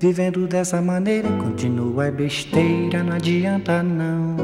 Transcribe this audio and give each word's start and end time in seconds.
Vivendo 0.00 0.46
dessa 0.46 0.80
maneira, 0.80 1.28
continua 1.38 2.06
é 2.06 2.10
besteira, 2.12 3.02
não 3.02 3.14
adianta 3.14 3.82
não. 3.82 4.36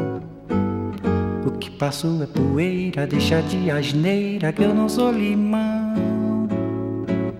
O 1.46 1.50
que 1.52 1.70
passou 1.70 2.20
é 2.24 2.26
poeira, 2.26 3.06
deixa 3.06 3.40
de 3.42 3.70
asneira 3.70 4.52
que 4.52 4.62
eu 4.62 4.74
não 4.74 4.88
sou 4.88 5.12
limão. 5.12 5.94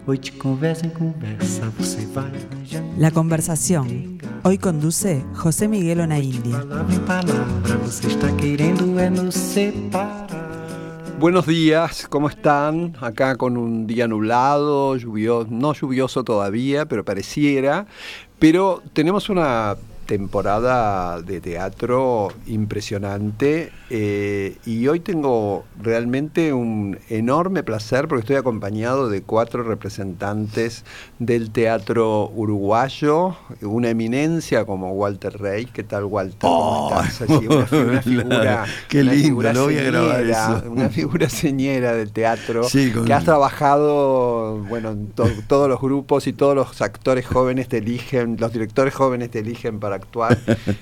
Hoy 0.07 0.19
de 0.19 0.31
conversa 0.33 0.87
en 0.87 0.91
conversa, 0.91 1.69
você 1.77 2.07
vai 2.07 2.31
La 2.99 3.11
conversación. 3.11 4.19
Hoy 4.45 4.59
conduce 4.59 5.25
José 5.33 5.67
Miguel 5.67 6.01
Onaindia. 6.01 6.59
Palavra 6.59 6.95
em 6.95 7.01
palavra, 7.01 7.77
você 7.79 8.07
está 8.07 8.31
querendo 8.37 8.97
é 9.01 9.11
nos 9.11 9.35
separar. 9.35 10.24
Buenos 11.25 11.47
días, 11.47 12.07
¿cómo 12.11 12.29
están? 12.29 12.99
Acá 13.01 13.37
con 13.37 13.57
un 13.57 13.87
día 13.87 14.07
nublado, 14.07 14.95
lluvioso, 14.95 15.49
no 15.51 15.73
lluvioso 15.73 16.23
todavía, 16.23 16.85
pero 16.85 17.03
pareciera. 17.03 17.87
Pero 18.39 18.83
tenemos 18.93 19.31
una 19.31 19.75
temporada 20.07 21.21
de 21.23 21.41
teatro 21.41 22.29
impresionante 22.47 23.73
eh, 23.91 24.57
y 24.67 24.87
hoy 24.89 25.01
tengo 25.01 25.65
realmente 25.81 26.53
un 26.53 26.99
enorme 27.09 27.63
placer 27.63 28.09
porque 28.09 28.21
estoy 28.21 28.37
acompañado 28.37 29.09
de 29.09 29.23
cuatro 29.23 29.63
representantes 29.63 30.85
del 31.19 31.51
teatro 31.51 32.31
uruguayo, 32.35 33.37
una 33.63 33.91
eminencia 33.91 34.65
como 34.65 34.93
Walter 34.93 35.39
Rey. 35.41 35.67
¿Qué 35.67 35.83
tal, 35.85 36.05
Walter? 36.05 36.39
¿Cómo 36.41 36.89
Oh, 36.89 37.01
estás? 37.03 37.23
Así, 37.23 37.47
una, 37.47 37.67
una 37.91 38.03
figura, 38.03 38.65
Qué 38.89 39.03
una 39.03 39.13
lindo, 39.13 39.27
figura 39.29 39.53
voy 39.53 39.79
a 39.79 39.83
grabar 39.83 40.17
señera, 40.19 40.57
eso. 40.59 40.71
Una 40.71 40.89
figura 40.89 41.29
señera 41.29 41.93
del 41.95 42.13
teatro 42.13 42.65
Sí, 42.65 42.91
con- 42.93 43.05
que 43.05 43.13
has 43.13 43.25
trabajado 43.25 44.59
bueno, 44.69 44.91
en 44.91 45.09
to- 45.09 45.29
todos 45.49 45.69
los 45.69 45.81
grupos 45.81 46.27
y 46.27 46.33
todos 46.33 46.55
los 46.55 46.81
actores 46.83 47.27
jóvenes 47.27 47.69
te 47.69 47.79
eligen, 47.79 48.37
los 48.39 48.53
directores 48.53 48.95
jóvenes 48.95 49.31
te 49.31 49.41
eligen 49.41 49.81
para 49.81 49.94
actuar. 49.95 50.39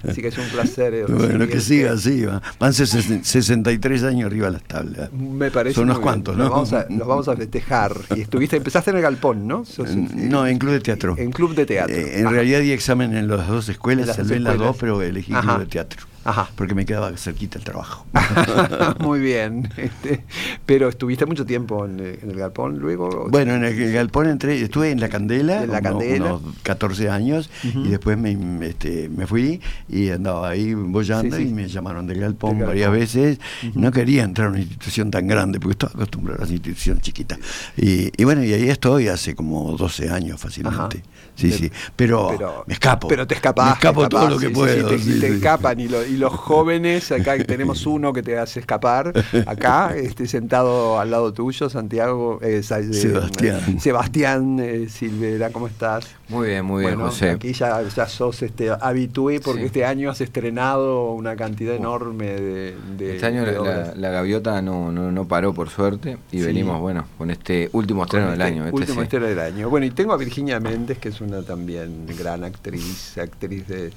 Así 0.08 0.20
que 0.22 0.28
es 0.28 0.38
un 0.38 0.46
placer. 0.48 0.94
eh, 0.94 1.04
Bueno, 1.08 1.46
que 1.46 1.60
siga 1.60 1.92
así, 1.92 2.24
va. 2.24 2.42
van 2.58 2.72
ses- 2.72 3.22
63 3.22 4.02
años 4.04 4.26
arriba 4.26 4.46
de 4.46 4.52
las 4.54 4.62
tablas. 4.64 5.12
Me 5.12 5.50
parece 5.50 5.74
Son 5.74 5.84
unos 5.84 5.98
cuantos, 6.00 6.36
Los 6.36 6.46
¿no? 6.48 6.52
vamos, 6.52 6.72
a, 6.72 6.86
los 6.88 7.06
vamos 7.06 7.28
a 7.28 7.36
festejar. 7.36 7.92
Y 8.16 8.20
estuviste, 8.22 8.56
empezaste 8.56 8.90
en 8.90 8.96
el 8.96 9.02
Galpón, 9.02 9.46
¿no? 9.46 9.64
Sos- 9.64 9.94
No, 9.94 10.46
en 10.46 10.58
club 10.58 10.72
de 10.72 10.80
teatro. 10.80 11.14
En 11.18 11.30
club 11.32 11.54
de 11.54 11.66
teatro. 11.66 11.94
Eh, 11.94 12.18
en 12.20 12.26
Ajá. 12.26 12.34
realidad 12.34 12.60
di 12.60 12.72
examen 12.72 13.14
en 13.16 13.28
las 13.28 13.46
dos 13.48 13.68
escuelas, 13.68 14.14
salvé 14.16 14.36
en 14.36 14.44
las 14.44 14.58
dos, 14.58 14.76
pero 14.78 15.00
elegí 15.02 15.32
Ajá. 15.32 15.42
club 15.56 15.58
de 15.60 15.66
teatro. 15.66 16.06
Ajá. 16.24 16.50
Porque 16.54 16.74
me 16.74 16.86
quedaba 16.86 17.16
cerquita 17.16 17.58
el 17.58 17.64
trabajo. 17.64 18.06
Muy 19.00 19.20
bien. 19.20 19.68
Este, 19.76 20.24
pero 20.66 20.88
estuviste 20.88 21.26
mucho 21.26 21.44
tiempo 21.44 21.84
en, 21.86 21.98
en 22.00 22.30
el 22.30 22.36
Galpón 22.36 22.78
luego. 22.78 23.26
Bueno, 23.30 23.54
en 23.54 23.64
el 23.64 23.92
galpón 23.92 24.28
entré, 24.28 24.60
estuve 24.60 24.90
en 24.90 25.00
la 25.00 25.08
Candela, 25.08 25.64
En 25.64 25.70
La 25.72 25.80
Candela. 25.80 26.34
unos 26.34 26.54
14 26.62 27.10
años, 27.10 27.50
y 27.64 27.88
después 27.88 28.16
me, 28.18 28.36
este, 28.66 29.08
me 29.08 29.26
fui 29.26 29.60
y 29.88 30.10
andaba 30.10 30.48
ahí 30.50 30.74
bollando 30.74 31.36
Sí, 31.36 31.42
sí. 31.44 31.48
y 31.50 31.52
me 31.52 31.68
llamaron 31.68 32.06
del 32.06 32.20
galpón 32.20 32.58
Del 32.58 32.66
varias 32.68 32.86
Galpón. 32.90 33.00
veces. 33.00 33.38
No 33.74 33.90
quería 33.92 34.22
entrar 34.24 34.48
a 34.48 34.50
una 34.50 34.60
institución 34.60 35.10
tan 35.10 35.26
grande, 35.26 35.58
porque 35.60 35.72
estaba 35.72 35.92
acostumbrado 35.94 36.38
a 36.38 36.42
las 36.42 36.50
instituciones 36.52 37.02
chiquitas. 37.02 37.38
Y, 37.76 38.10
y 38.20 38.24
bueno, 38.24 38.44
y 38.44 38.52
ahí 38.52 38.68
estoy 38.68 39.08
hace 39.08 39.34
como 39.34 39.76
12 39.76 40.10
años 40.10 40.40
fácilmente. 40.40 40.78
Ajá. 40.98 41.21
Sí, 41.42 41.50
De- 41.50 41.56
sí. 41.58 41.72
Pero, 41.96 42.28
pero- 42.36 42.64
me 42.66 42.74
escapo. 42.74 43.08
Pero 43.08 43.26
te 43.26 43.34
escapas. 43.34 43.66
Me 43.66 43.72
escapo 43.72 44.08
todo 44.08 44.28
lo 44.30 44.38
que 44.38 44.50
puedo. 44.50 44.88
te, 44.88 44.98
sí, 44.98 45.18
te 45.20 45.28
sí. 45.28 45.34
escapan 45.34 45.78
y, 45.80 45.88
lo- 45.88 46.04
y 46.06 46.16
los 46.16 46.32
jóvenes, 46.32 47.10
acá 47.12 47.36
tenemos 47.44 47.84
uno 47.86 48.12
que 48.12 48.22
te 48.22 48.38
hace 48.38 48.60
escapar, 48.60 49.12
acá, 49.46 49.94
este, 49.96 50.26
sentado 50.26 50.98
al 51.00 51.10
lado 51.10 51.32
tuyo, 51.32 51.68
Santiago, 51.68 52.38
eh, 52.42 52.60
eh, 52.60 52.62
Sebastián. 52.62 53.80
Sebastián 53.80 54.58
eh, 54.60 54.86
Silvera, 54.88 55.50
¿cómo 55.50 55.66
estás? 55.66 56.06
Muy 56.28 56.48
bien, 56.48 56.64
muy 56.64 56.82
bien, 56.84 56.94
bueno, 56.94 57.10
José. 57.10 57.30
aquí 57.30 57.52
ya, 57.52 57.82
ya 57.82 58.06
sos 58.06 58.42
este, 58.42 58.70
habitué 58.80 59.40
porque 59.40 59.60
Sí. 59.62 59.66
este 59.66 59.84
año 59.84 60.10
has 60.10 60.20
estrenado 60.20 61.10
una 61.12 61.36
cantidad 61.36 61.74
enorme 61.74 62.26
de, 62.26 62.76
de- 62.96 63.14
Este 63.16 63.26
año 63.26 63.44
de 63.44 63.52
la, 63.52 63.60
obras. 63.60 63.88
la- 63.88 63.94
la 63.96 64.10
gaviota 64.10 64.62
no, 64.62 64.90
no, 64.92 65.10
no 65.12 65.24
paró 65.26 65.52
por 65.52 65.68
suerte 65.68 66.18
y 66.30 66.38
Sí. 66.38 66.44
venimos, 66.44 66.80
bueno, 66.80 67.04
con 67.18 67.30
este 67.30 67.68
último 67.72 68.04
estreno 68.04 68.26
Con 68.28 68.38
del 68.38 68.40
este 68.46 68.54
año. 68.54 68.64
este 68.66 68.76
último 68.76 69.00
sí. 69.00 69.04
estreno 69.04 69.26
del 69.26 69.38
año. 69.40 69.68
Bueno, 69.70 69.86
y 69.86 69.90
tengo 69.90 70.12
a 70.12 70.16
Virginia 70.16 70.58
Méndez, 70.60 70.98
que 70.98 71.08
es 71.10 71.20
una 71.20 71.31
también 71.40 72.04
gran 72.18 72.44
actriz, 72.44 73.16
actriz 73.16 73.66
de 73.66 73.90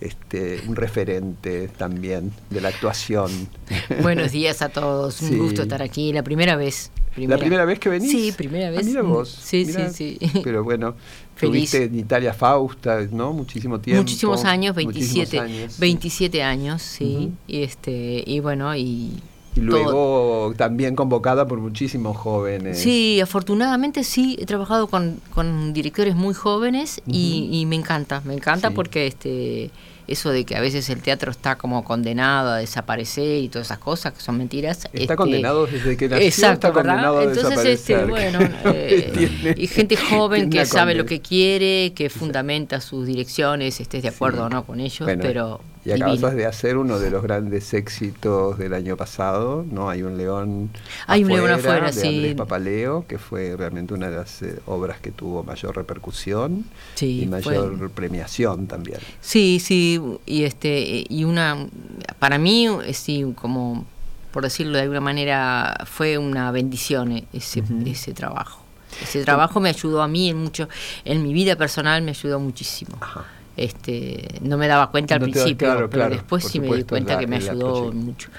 este, 0.00 0.60
un 0.68 0.76
referente 0.76 1.68
también 1.68 2.30
de 2.50 2.60
la 2.60 2.68
actuación. 2.68 3.30
Buenos 4.02 4.32
días 4.32 4.60
a 4.60 4.68
todos, 4.68 5.22
un 5.22 5.28
Sí. 5.30 5.36
gusto 5.38 5.62
estar 5.62 5.80
aquí, 5.80 6.12
la 6.12 6.22
primera 6.22 6.56
vez. 6.56 6.90
¿La 7.16 7.36
primera 7.38 7.64
vez 7.66 7.78
que 7.78 7.88
venís? 7.90 8.10
Sí, 8.10 8.32
primera 8.32 8.68
Ah, 8.68 8.70
vez. 8.72 8.84
mira 8.86 9.02
vos. 9.02 9.28
Sí, 9.28 9.64
sí, 9.66 9.78
sí. 9.92 10.18
Pero 10.42 10.64
bueno, 10.64 10.94
Feliz. 11.36 11.70
tuviste 11.70 11.84
en 11.84 11.98
Italia 11.98 12.32
Fausta, 12.32 13.00
¿no? 13.10 13.32
Muchísimo 13.32 13.80
tiempo. 13.80 14.02
Muchísimos 14.02 14.44
años, 14.44 14.74
muchísimos 14.76 15.30
27, 15.30 15.38
años. 15.40 15.78
27 15.78 16.42
años, 16.42 16.82
sí. 16.82 17.32
Y 17.46 17.62
este 17.62 18.22
y 18.26 18.40
bueno, 18.40 18.74
y 18.76 19.12
Y 19.54 19.60
todo- 19.60 19.66
luego 19.66 20.54
también 20.56 20.96
convocada 20.96 21.46
por 21.46 21.58
muchísimos 21.58 22.16
jóvenes. 22.16 22.78
Sí, 22.78 23.20
afortunadamente 23.20 24.02
sí, 24.04 24.36
he 24.40 24.46
trabajado 24.46 24.86
con, 24.86 25.20
con 25.34 25.72
directores 25.72 26.14
muy 26.14 26.32
jóvenes 26.34 27.02
y, 27.06 27.48
y 27.52 27.66
me 27.66 27.76
encanta, 27.76 28.22
me 28.24 28.34
encanta 28.34 28.68
Sí. 28.68 28.74
porque 28.74 29.06
este 29.06 29.70
eso 30.08 30.30
de 30.30 30.44
que 30.44 30.56
a 30.56 30.60
veces 30.60 30.90
el 30.90 31.00
teatro 31.00 31.30
está 31.30 31.56
como 31.56 31.84
condenado 31.84 32.50
a 32.50 32.56
desaparecer 32.58 33.38
y 33.38 33.48
todas 33.48 33.68
esas 33.68 33.78
cosas 33.78 34.12
que 34.12 34.20
son 34.20 34.36
mentiras. 34.36 34.78
Está 34.86 34.98
este, 34.98 35.16
condenado 35.16 35.64
desde 35.66 35.96
que 35.96 36.08
nació, 36.08 36.26
Exacto, 36.26 36.66
está 36.68 36.70
¿verdad? 36.82 36.82
condenado 36.92 37.18
a 37.20 37.24
Entonces, 37.24 37.64
este, 37.64 38.04
bueno, 38.06 38.38
eh, 38.64 39.12
Tiene- 39.16 39.54
y 39.56 39.66
gente 39.68 39.96
joven 39.96 40.50
que 40.50 40.66
sabe 40.66 40.94
lo 40.96 41.06
que 41.06 41.20
quiere, 41.20 41.92
que 41.94 42.10
fundamenta 42.10 42.80
sus 42.80 43.06
direcciones, 43.06 43.80
estés 43.80 44.02
de 44.02 44.08
acuerdo 44.08 44.44
o 44.44 44.48
no 44.48 44.64
con 44.66 44.80
ellos, 44.80 45.06
Bueno, 45.06 45.22
pero 45.22 45.60
Y 45.84 45.90
acabas 45.90 46.16
divino. 46.20 46.36
de 46.36 46.46
hacer 46.46 46.76
uno 46.76 46.98
de 47.00 47.10
los 47.10 47.22
grandes 47.24 47.74
éxitos 47.74 48.56
del 48.56 48.72
año 48.72 48.96
pasado, 48.96 49.64
¿no? 49.68 49.90
Hay 49.90 50.02
un 50.04 50.16
león 50.16 50.70
Hay 51.08 51.24
un 51.24 51.30
león 51.32 51.50
afuera, 51.50 51.86
de 51.86 51.92
sí. 51.92 52.06
Andrés 52.06 52.34
Papaleo, 52.36 53.04
que 53.08 53.18
fue 53.18 53.56
realmente 53.56 53.92
una 53.92 54.08
de 54.08 54.16
las 54.16 54.42
eh, 54.42 54.60
obras 54.66 55.00
que 55.00 55.10
tuvo 55.10 55.42
mayor 55.42 55.74
repercusión 55.74 56.64
Sí, 56.94 57.22
y 57.22 57.26
mayor 57.26 57.76
fue- 57.78 57.88
premiación 57.88 58.68
también. 58.68 58.98
Sí, 59.20 59.60
sí, 59.60 60.00
y 60.24 60.44
este 60.44 61.04
y 61.08 61.24
una 61.24 61.66
para 62.20 62.38
mí 62.38 62.66
eh, 62.84 62.94
sí 62.94 63.24
como 63.34 63.84
por 64.30 64.44
decirlo 64.44 64.76
de 64.76 64.82
alguna 64.84 65.00
manera 65.00 65.84
fue 65.86 66.16
una 66.16 66.50
bendición 66.52 67.10
eh, 67.12 67.24
ese 67.32 67.62
ese 67.86 68.12
trabajo. 68.14 68.62
Ese 69.02 69.24
trabajo 69.24 69.58
me 69.58 69.70
ayudó 69.70 70.00
a 70.02 70.06
mí 70.06 70.28
en 70.30 70.36
mucho 70.36 70.68
en 71.04 71.22
mi 71.24 71.32
vida 71.32 71.56
personal 71.56 72.02
me 72.02 72.10
ayudó 72.10 72.38
muchísimo. 72.38 72.96
Ajá. 73.00 73.24
Este, 73.56 74.38
no 74.40 74.56
me 74.56 74.66
daba 74.66 74.90
cuenta 74.90 75.14
al 75.14 75.20
No 75.20 75.24
principio, 75.24 75.56
claro, 75.68 75.90
pero 75.90 76.00
claro, 76.00 76.14
después 76.14 76.44
sí 76.44 76.58
me 76.60 76.66
di 76.74 76.84
cuenta 76.84 77.14
la- 77.14 77.20
que 77.20 77.26
me 77.26 77.36
ayudó 77.36 77.92
mucho. 77.92 78.30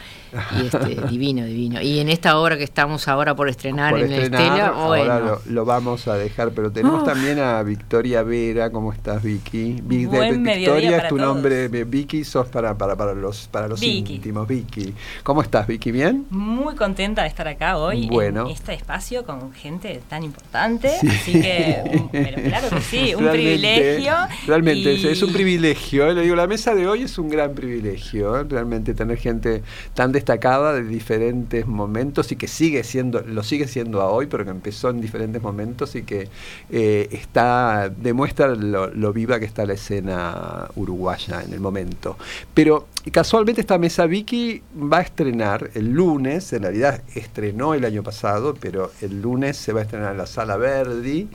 Y 0.59 0.65
este, 0.65 0.95
divino, 1.09 1.45
divino. 1.45 1.81
Y 1.81 1.99
en 1.99 2.09
esta 2.09 2.37
obra 2.39 2.57
que 2.57 2.63
estamos 2.63 3.07
ahora 3.07 3.35
por 3.35 3.49
estrenar 3.49 3.91
Por 3.91 4.01
en 4.01 4.09
la 4.11 4.15
estrenar, 4.17 4.41
Estela, 4.41 4.67
ahora 4.67 5.19
bueno. 5.19 5.19
lo, 5.45 5.51
lo 5.53 5.65
vamos 5.65 6.07
a 6.07 6.15
dejar, 6.15 6.51
pero 6.51 6.71
tenemos 6.71 7.01
Oh. 7.01 7.05
también 7.05 7.39
a 7.39 7.61
Victoria 7.63 8.23
Vera, 8.23 8.69
¿cómo 8.71 8.91
estás 8.93 9.21
Vicky? 9.23 9.79
Vi- 9.83 10.05
de- 10.05 10.07
Buen 10.07 10.43
Victoria 10.43 10.97
es 10.97 11.07
tu 11.09 11.17
todos. 11.17 11.35
nombre, 11.35 11.67
Vicky 11.67 12.23
sos 12.23 12.47
para, 12.47 12.77
para, 12.77 12.95
para 12.95 13.13
los, 13.13 13.47
para 13.47 13.67
los 13.67 13.79
Vicky. 13.79 14.15
íntimos, 14.15 14.47
Vicky. 14.47 14.93
¿Cómo 15.23 15.41
estás 15.41 15.67
Vicky? 15.67 15.91
¿Bien? 15.91 16.25
Muy 16.29 16.75
contenta 16.75 17.21
de 17.23 17.27
estar 17.29 17.47
acá 17.47 17.77
hoy 17.77 18.07
Bueno. 18.07 18.45
en 18.45 18.51
este 18.51 18.73
espacio 18.73 19.23
con 19.25 19.51
gente 19.53 20.01
tan 20.09 20.23
importante. 20.23 20.89
Sí. 20.99 21.07
Así 21.07 21.31
que, 21.41 22.03
pero 22.11 22.41
claro 22.41 22.69
que 22.69 22.81
sí, 22.81 23.13
un 23.15 23.23
Realmente, 23.23 23.31
privilegio. 23.31 24.13
Realmente, 24.47 24.93
y- 24.93 25.07
es 25.07 25.21
un 25.23 25.33
privilegio. 25.33 26.07
eh, 26.09 26.13
Le 26.13 26.21
digo, 26.23 26.35
la 26.35 26.47
mesa 26.47 26.73
de 26.75 26.87
hoy 26.87 27.03
es 27.03 27.17
un 27.17 27.29
gran 27.29 27.53
privilegio. 27.53 28.39
eh, 28.39 28.43
Realmente 28.49 28.93
tener 28.93 29.17
gente 29.17 29.63
tan 29.93 30.11
destacada 30.11 30.22
de 30.23 30.83
diferentes 30.83 31.67
momentos 31.67 32.31
y 32.31 32.35
que 32.35 32.47
sigue 32.47 32.83
siendo, 32.83 33.21
lo 33.21 33.43
sigue 33.43 33.67
siendo 33.67 34.01
a 34.01 34.09
hoy, 34.09 34.27
pero 34.27 34.43
que 34.43 34.51
empezó 34.51 34.89
en 34.89 35.01
diferentes 35.01 35.41
momentos 35.41 35.95
y 35.95 36.03
que 36.03 36.29
eh, 36.69 37.07
está, 37.11 37.89
demuestra 37.89 38.47
lo, 38.47 38.87
lo 38.87 39.13
viva 39.13 39.39
que 39.39 39.45
está 39.45 39.65
la 39.65 39.73
escena 39.73 40.67
uruguaya 40.75 41.43
en 41.43 41.53
el 41.53 41.59
momento. 41.59 42.17
Pero 42.53 42.87
casualmente 43.11 43.61
esta 43.61 43.77
mesa 43.77 44.05
Vicky 44.05 44.61
va 44.75 44.99
a 44.99 45.01
estrenar 45.01 45.69
el 45.73 45.91
lunes, 45.91 46.53
en 46.53 46.63
realidad 46.63 47.01
estrenó 47.15 47.73
el 47.73 47.85
año 47.85 48.03
pasado, 48.03 48.55
pero 48.59 48.91
el 49.01 49.21
lunes 49.21 49.57
se 49.57 49.73
va 49.73 49.81
a 49.81 49.83
estrenar 49.83 50.11
en 50.11 50.17
la 50.17 50.25
Sala 50.25 50.57
Verdi. 50.57 51.27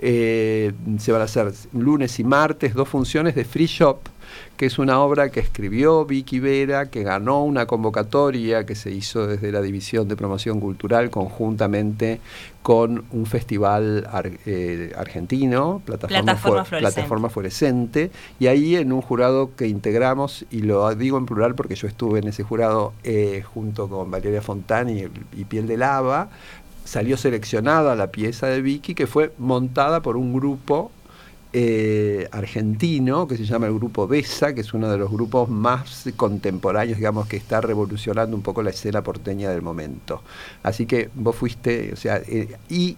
Eh, 0.00 0.72
se 0.98 1.10
van 1.10 1.22
a 1.22 1.24
hacer 1.24 1.52
lunes 1.72 2.20
y 2.20 2.24
martes 2.24 2.72
dos 2.74 2.88
funciones 2.88 3.34
de 3.34 3.44
Free 3.44 3.66
Shop, 3.66 3.98
que 4.56 4.66
es 4.66 4.78
una 4.78 5.00
obra 5.00 5.30
que 5.30 5.40
escribió 5.40 6.04
Vicky 6.04 6.40
Vera, 6.40 6.90
que 6.90 7.02
ganó 7.02 7.44
una 7.44 7.66
convocatoria 7.66 8.66
que 8.66 8.74
se 8.74 8.90
hizo 8.90 9.26
desde 9.26 9.52
la 9.52 9.62
División 9.62 10.08
de 10.08 10.16
Promoción 10.16 10.60
Cultural 10.60 11.10
conjuntamente 11.10 12.20
con 12.62 13.04
un 13.12 13.24
festival 13.26 14.06
ar- 14.10 14.30
eh, 14.44 14.92
argentino, 14.96 15.80
Plataforma, 15.84 16.22
Plataforma 16.24 16.36
Fue- 16.36 16.50
Fluorescente. 16.64 16.80
Plataforma 16.94 17.30
Fluorescente, 17.30 18.10
y 18.38 18.46
ahí 18.48 18.76
en 18.76 18.92
un 18.92 19.00
jurado 19.00 19.54
que 19.56 19.68
integramos, 19.68 20.44
y 20.50 20.62
lo 20.62 20.94
digo 20.94 21.16
en 21.18 21.26
plural 21.26 21.54
porque 21.54 21.74
yo 21.76 21.88
estuve 21.88 22.18
en 22.18 22.28
ese 22.28 22.42
jurado 22.42 22.92
eh, 23.04 23.42
junto 23.54 23.88
con 23.88 24.10
Valeria 24.10 24.42
Fontani 24.42 25.00
y, 25.02 25.08
y 25.40 25.44
Piel 25.44 25.66
de 25.66 25.76
Lava, 25.78 26.28
salió 26.84 27.16
seleccionada 27.16 27.94
la 27.96 28.08
pieza 28.08 28.46
de 28.46 28.62
Vicky 28.62 28.94
que 28.94 29.06
fue 29.06 29.32
montada 29.38 30.00
por 30.02 30.16
un 30.16 30.32
grupo 30.32 30.90
eh, 31.52 32.28
argentino 32.30 33.26
que 33.26 33.36
se 33.36 33.44
llama 33.44 33.66
el 33.66 33.74
grupo 33.74 34.06
BESA, 34.06 34.54
que 34.54 34.60
es 34.60 34.74
uno 34.74 34.90
de 34.90 34.98
los 34.98 35.10
grupos 35.10 35.48
más 35.48 36.08
contemporáneos, 36.16 36.98
digamos, 36.98 37.26
que 37.26 37.36
está 37.36 37.60
revolucionando 37.60 38.36
un 38.36 38.42
poco 38.42 38.62
la 38.62 38.70
escena 38.70 39.02
porteña 39.02 39.50
del 39.50 39.62
momento. 39.62 40.22
Así 40.62 40.86
que 40.86 41.10
vos 41.14 41.36
fuiste, 41.36 41.92
o 41.92 41.96
sea, 41.96 42.18
eh, 42.18 42.56
y 42.68 42.96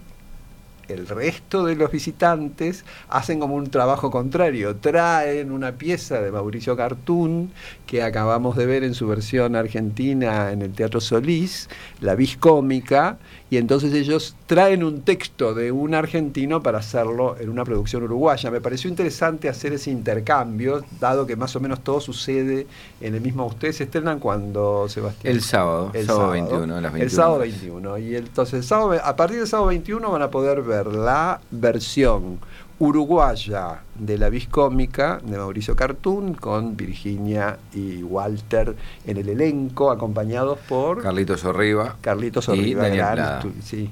el 0.91 1.07
resto 1.07 1.65
de 1.65 1.75
los 1.75 1.91
visitantes 1.91 2.85
hacen 3.09 3.39
como 3.39 3.55
un 3.55 3.69
trabajo 3.69 4.11
contrario, 4.11 4.75
traen 4.75 5.51
una 5.51 5.73
pieza 5.73 6.21
de 6.21 6.31
Mauricio 6.31 6.75
Cartún 6.75 7.51
que 7.85 8.03
acabamos 8.03 8.55
de 8.55 8.65
ver 8.65 8.83
en 8.83 8.93
su 8.93 9.07
versión 9.07 9.55
argentina 9.55 10.51
en 10.51 10.61
el 10.61 10.71
Teatro 10.71 11.01
Solís, 11.01 11.69
la 11.99 12.15
vis 12.15 12.37
cómica, 12.37 13.17
y 13.49 13.57
entonces 13.57 13.93
ellos 13.93 14.37
traen 14.47 14.81
un 14.81 15.01
texto 15.01 15.53
de 15.53 15.73
un 15.73 15.93
argentino 15.93 16.63
para 16.63 16.79
hacerlo 16.79 17.35
en 17.37 17.49
una 17.49 17.65
producción 17.65 18.03
uruguaya. 18.03 18.49
Me 18.49 18.61
pareció 18.61 18.89
interesante 18.89 19.49
hacer 19.49 19.73
ese 19.73 19.91
intercambio, 19.91 20.85
dado 21.01 21.27
que 21.27 21.35
más 21.35 21.53
o 21.57 21.59
menos 21.59 21.83
todo 21.83 21.99
sucede 21.99 22.65
en 23.01 23.15
el 23.15 23.19
mismo. 23.19 23.45
Ustedes 23.45 23.75
se 23.75 23.83
estrenan 23.83 24.19
cuando, 24.19 24.87
Sebastián. 24.87 25.33
El 25.33 25.41
sábado, 25.41 25.91
El 25.93 26.05
sábado, 26.05 26.33
sábado. 26.33 26.47
21, 26.47 26.75
a 26.77 26.81
las 26.81 26.93
21. 26.93 27.03
El 27.03 27.11
sábado 27.11 27.39
21. 27.39 27.97
Y 27.97 28.15
entonces, 28.15 28.53
el 28.53 28.63
sábado, 28.63 29.01
a 29.03 29.15
partir 29.17 29.39
del 29.39 29.47
sábado 29.47 29.67
21 29.67 30.11
van 30.11 30.21
a 30.21 30.29
poder 30.29 30.61
ver 30.61 30.80
la 30.87 31.41
versión 31.51 32.39
uruguaya 32.81 33.81
de 33.93 34.17
la 34.17 34.29
vis 34.29 34.47
cómica 34.47 35.19
de 35.23 35.37
Mauricio 35.37 35.75
Cartún 35.75 36.33
con 36.33 36.75
Virginia 36.75 37.59
y 37.75 38.01
Walter 38.01 38.75
en 39.05 39.17
el 39.17 39.29
elenco, 39.29 39.91
acompañados 39.91 40.57
por 40.67 41.03
Carlitos 41.03 41.45
Orriba. 41.45 41.97
Carlitos 42.01 42.47
y 42.47 42.51
Orriba, 42.51 42.81
Daniel 42.81 42.97
gran 43.05 43.13
Plada. 43.15 43.43
sí. 43.61 43.89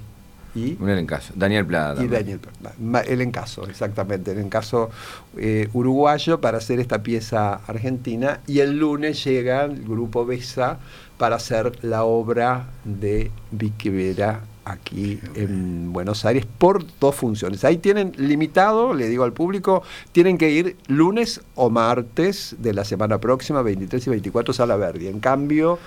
Y 0.56 0.76
Un 0.80 0.90
elencazo. 0.90 1.32
Daniel 1.36 1.68
Plada. 1.68 2.04
y. 2.04 2.08
Daniel, 2.08 2.40
el 3.08 3.22
encaso, 3.22 3.68
exactamente, 3.68 4.32
el 4.32 4.40
encaso 4.40 4.90
eh, 5.38 5.70
uruguayo 5.74 6.42
para 6.42 6.58
hacer 6.58 6.80
esta 6.80 7.04
pieza 7.04 7.62
argentina 7.68 8.40
y 8.48 8.62
el 8.62 8.80
lunes 8.80 9.24
llega 9.24 9.66
el 9.66 9.84
grupo 9.84 10.26
Besa 10.26 10.80
para 11.20 11.36
hacer 11.36 11.84
la 11.84 12.04
obra 12.04 12.66
de 12.84 13.30
Vicky 13.52 13.90
Vera 13.90 14.42
aquí 14.70 15.20
en 15.36 15.92
Buenos 15.94 16.26
Aires 16.26 16.46
por 16.58 16.84
dos 17.00 17.16
funciones. 17.16 17.64
Ahí 17.66 17.78
tienen 17.78 18.14
limitado, 18.18 18.94
le 18.94 19.08
digo 19.08 19.24
al 19.24 19.34
público, 19.34 19.84
tienen 20.12 20.38
que 20.38 20.50
ir 20.52 20.78
lunes 20.88 21.42
o 21.56 21.70
martes 21.70 22.56
de 22.60 22.74
la 22.74 22.84
semana 22.86 23.20
próxima, 23.20 23.62
23 23.62 24.08
y 24.08 24.10
24 24.10 24.54
Sala 24.54 24.76
Verdi. 24.78 25.08
En 25.08 25.20
cambio, 25.20 25.80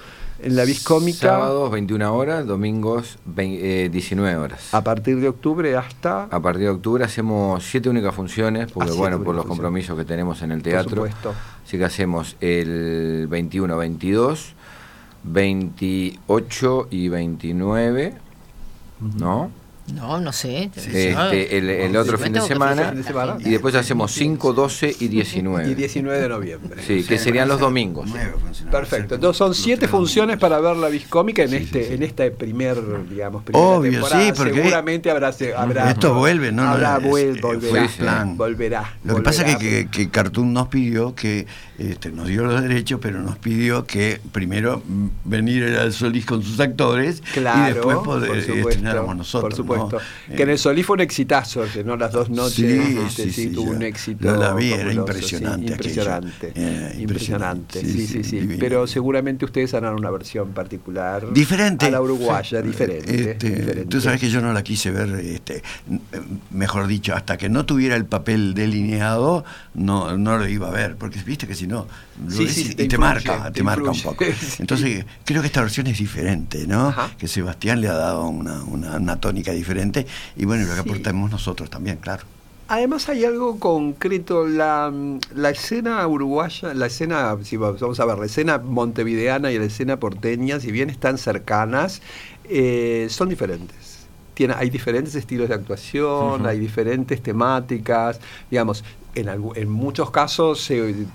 en 0.42 0.56
la 0.56 0.64
Viscómica, 0.64 1.18
Sábados 1.28 1.70
21 1.70 2.14
horas, 2.16 2.46
domingos 2.46 3.18
vein- 3.24 3.58
eh, 3.62 3.88
19 3.92 4.36
horas. 4.36 4.74
a 4.74 4.82
partir 4.82 5.20
de 5.20 5.28
octubre 5.28 5.76
hasta... 5.76 6.24
A 6.24 6.40
partir 6.40 6.62
de 6.64 6.70
octubre 6.70 7.04
hacemos 7.04 7.62
siete 7.64 7.88
únicas 7.88 8.12
funciones, 8.14 8.72
porque 8.72 8.90
Ah, 8.90 8.94
bueno, 8.94 9.18
por 9.18 9.34
los 9.36 9.44
funciones. 9.44 9.48
compromisos 9.48 9.96
que 9.98 10.04
tenemos 10.04 10.42
en 10.42 10.50
el 10.52 10.58
Por 10.62 10.70
teatro. 10.72 10.90
supuesto. 10.96 11.34
Así 11.64 11.78
que 11.78 11.84
hacemos 11.84 12.36
el 12.40 13.28
21, 13.28 13.76
22, 13.76 14.54
28 15.24 16.88
y 16.90 17.08
29, 17.08 18.14
¿no? 19.02 19.50
No, 19.94 20.20
no 20.20 20.32
sé. 20.32 20.70
Este, 20.74 21.58
el, 21.58 21.68
el 21.70 21.96
otro 21.96 22.18
fin 22.18 22.32
de 22.32 22.40
semana. 22.40 22.88
fin 22.90 22.98
de 22.98 23.04
semana. 23.04 23.36
Y 23.40 23.50
después 23.50 23.74
hacemos 23.74 24.12
5, 24.12 24.52
12 24.52 24.96
y 25.00 25.08
19. 25.08 25.68
Y 25.72 25.74
19 25.74 26.20
de 26.20 26.28
noviembre. 26.28 26.82
Sí, 26.86 27.04
que 27.04 27.18
serían 27.18 27.48
los 27.48 27.60
domingos. 27.60 28.08
Perfecto. 28.70 29.14
Entonces 29.16 29.36
son 29.38 29.54
siete 29.54 29.86
funciones 29.88 30.38
para 30.38 30.58
ver 30.60 30.76
la 30.76 30.88
viscómica 30.88 31.42
en 31.42 31.50
Sí, 31.50 31.56
este 31.56 31.82
sí, 31.82 31.88
sí. 31.88 31.94
en 31.94 32.02
esta 32.02 32.30
primer, 32.30 32.76
digamos, 33.08 33.42
primera 33.44 33.64
Obvio, 33.66 33.92
temporada. 33.92 34.24
sí, 34.26 34.32
porque- 34.36 34.54
seguramente 34.54 35.10
habrá, 35.10 35.32
se- 35.32 35.54
habrá 35.54 35.90
Esto 35.90 36.14
vuelve, 36.14 36.52
¿no? 36.52 36.64
no, 36.64 36.70
habrá 36.70 36.96
es- 36.98 37.04
vuel- 37.04 37.36
eh, 37.36 37.40
volverá, 37.42 37.88
fue 37.88 37.98
plan. 38.04 38.36
volverá. 38.36 38.94
Lo 39.04 39.16
que 39.16 39.22
pasa 39.22 39.46
es 39.46 39.56
que, 39.56 39.68
que, 39.68 39.88
que 39.90 40.08
Cartoon 40.10 40.52
nos 40.52 40.68
pidió 40.68 41.14
que 41.14 41.46
este, 41.78 42.10
nos 42.12 42.28
dio 42.28 42.44
los 42.44 42.62
derechos, 42.62 43.00
pero 43.02 43.20
nos 43.20 43.38
pidió 43.38 43.84
que 43.86 44.20
primero 44.32 44.82
venir 45.24 45.64
al 45.76 45.92
Solís 45.92 46.24
con 46.26 46.42
sus 46.42 46.60
actores 46.60 47.22
Claro, 47.32 47.70
y 47.70 47.74
después 47.74 47.98
poder 47.98 48.28
por 48.28 48.40
supuesto, 48.40 48.68
estrenáramos 48.70 49.16
nosotros. 49.16 49.50
Por 49.50 49.56
supuesto. 49.56 49.81
¿no? 49.81 49.81
Que 49.88 50.42
en 50.42 50.50
el 50.50 50.58
Solís 50.58 50.84
fue 50.86 50.94
un 50.94 51.00
exitazo, 51.00 51.64
no 51.84 51.96
las 51.96 52.12
dos 52.12 52.30
noches, 52.30 52.54
Sí, 52.54 52.98
este, 53.06 53.24
sí, 53.24 53.30
sí, 53.32 53.48
tuvo 53.50 53.70
un 53.72 53.82
éxito. 53.82 54.30
Lo 54.32 54.36
la 54.36 54.54
vi, 54.54 54.72
era 54.72 54.92
impresionante 54.92 55.66
sí, 55.68 55.72
aquello. 55.72 56.02
impresionante, 56.02 56.52
Eh, 56.54 56.96
impresionante, 57.00 57.78
impresionante, 57.80 57.80
sí, 57.80 58.06
sí, 58.06 58.24
sí. 58.24 58.56
Pero 58.58 58.86
seguramente 58.86 59.44
ustedes 59.44 59.72
harán 59.74 59.94
una 59.94 60.10
versión 60.10 60.50
particular. 60.52 61.32
Diferente. 61.32 61.86
A 61.86 61.90
la 61.90 62.00
uruguaya, 62.00 62.62
diferente. 62.62 63.30
Este, 63.32 63.50
diferente. 63.50 63.86
Tú 63.86 64.00
sabes 64.00 64.20
que 64.20 64.30
yo 64.30 64.40
no 64.40 64.52
la 64.52 64.62
quise 64.62 64.90
ver, 64.90 65.08
este, 65.24 65.62
n- 65.88 66.00
mejor 66.50 66.86
dicho, 66.86 67.14
hasta 67.14 67.36
que 67.36 67.48
no 67.48 67.64
tuviera 67.66 67.96
el 67.96 68.04
papel 68.06 68.54
delineado, 68.54 69.44
no, 69.74 70.16
no 70.18 70.38
lo 70.38 70.46
iba 70.48 70.68
a 70.68 70.70
ver, 70.70 70.96
porque 70.96 71.20
viste 71.22 71.46
que 71.46 71.54
si 71.54 71.66
no, 71.66 71.86
Sí, 72.28 72.74
y 72.78 72.88
te, 72.88 72.98
marca, 72.98 73.44
te, 73.46 73.52
te 73.52 73.62
marca 73.62 73.90
un 73.90 74.00
poco. 74.02 74.24
Entonces, 74.58 75.04
creo 75.24 75.40
que 75.40 75.46
esta 75.46 75.62
versión 75.62 75.86
es 75.86 75.98
diferente, 75.98 76.66
¿no? 76.66 76.88
Ajá. 76.88 77.10
Que 77.18 77.26
Sebastián 77.28 77.80
le 77.80 77.88
ha 77.88 77.94
dado 77.94 78.26
una, 78.28 78.62
una, 78.64 78.96
una 78.96 79.16
tónica 79.20 79.52
diferente, 79.52 80.06
y 80.36 80.44
bueno, 80.44 80.66
lo 80.66 80.74
que 80.74 80.80
aportamos 80.80 81.30
nosotros 81.30 81.70
también, 81.70 81.96
claro. 81.96 82.24
Además 82.68 83.08
hay 83.08 83.24
algo 83.24 83.58
concreto, 83.58 84.46
la, 84.46 84.90
la 85.34 85.50
escena 85.50 86.06
uruguaya, 86.06 86.72
la 86.74 86.86
escena, 86.86 87.36
si 87.42 87.56
va- 87.56 87.72
vamos 87.72 88.00
a 88.00 88.04
ver, 88.06 88.18
la 88.18 88.26
escena 88.26 88.58
montevideana 88.58 89.50
y 89.52 89.58
la 89.58 89.64
escena 89.64 89.98
porteña, 89.98 90.58
si 90.60 90.70
bien 90.72 90.88
están 90.88 91.18
cercanas, 91.18 92.00
eh, 92.44 93.08
son 93.10 93.28
diferentes. 93.28 94.06
Tiene, 94.34 94.54
hay 94.56 94.70
diferentes 94.70 95.14
estilos 95.14 95.48
de 95.50 95.54
actuación, 95.54 96.46
hay 96.46 96.58
diferentes 96.58 97.22
temáticas, 97.22 98.18
digamos, 98.50 98.82
en, 99.14 99.28
en 99.28 99.70
muchos 99.70 100.10
casos 100.10 100.60
se, 100.60 100.90
eh, 100.90 101.06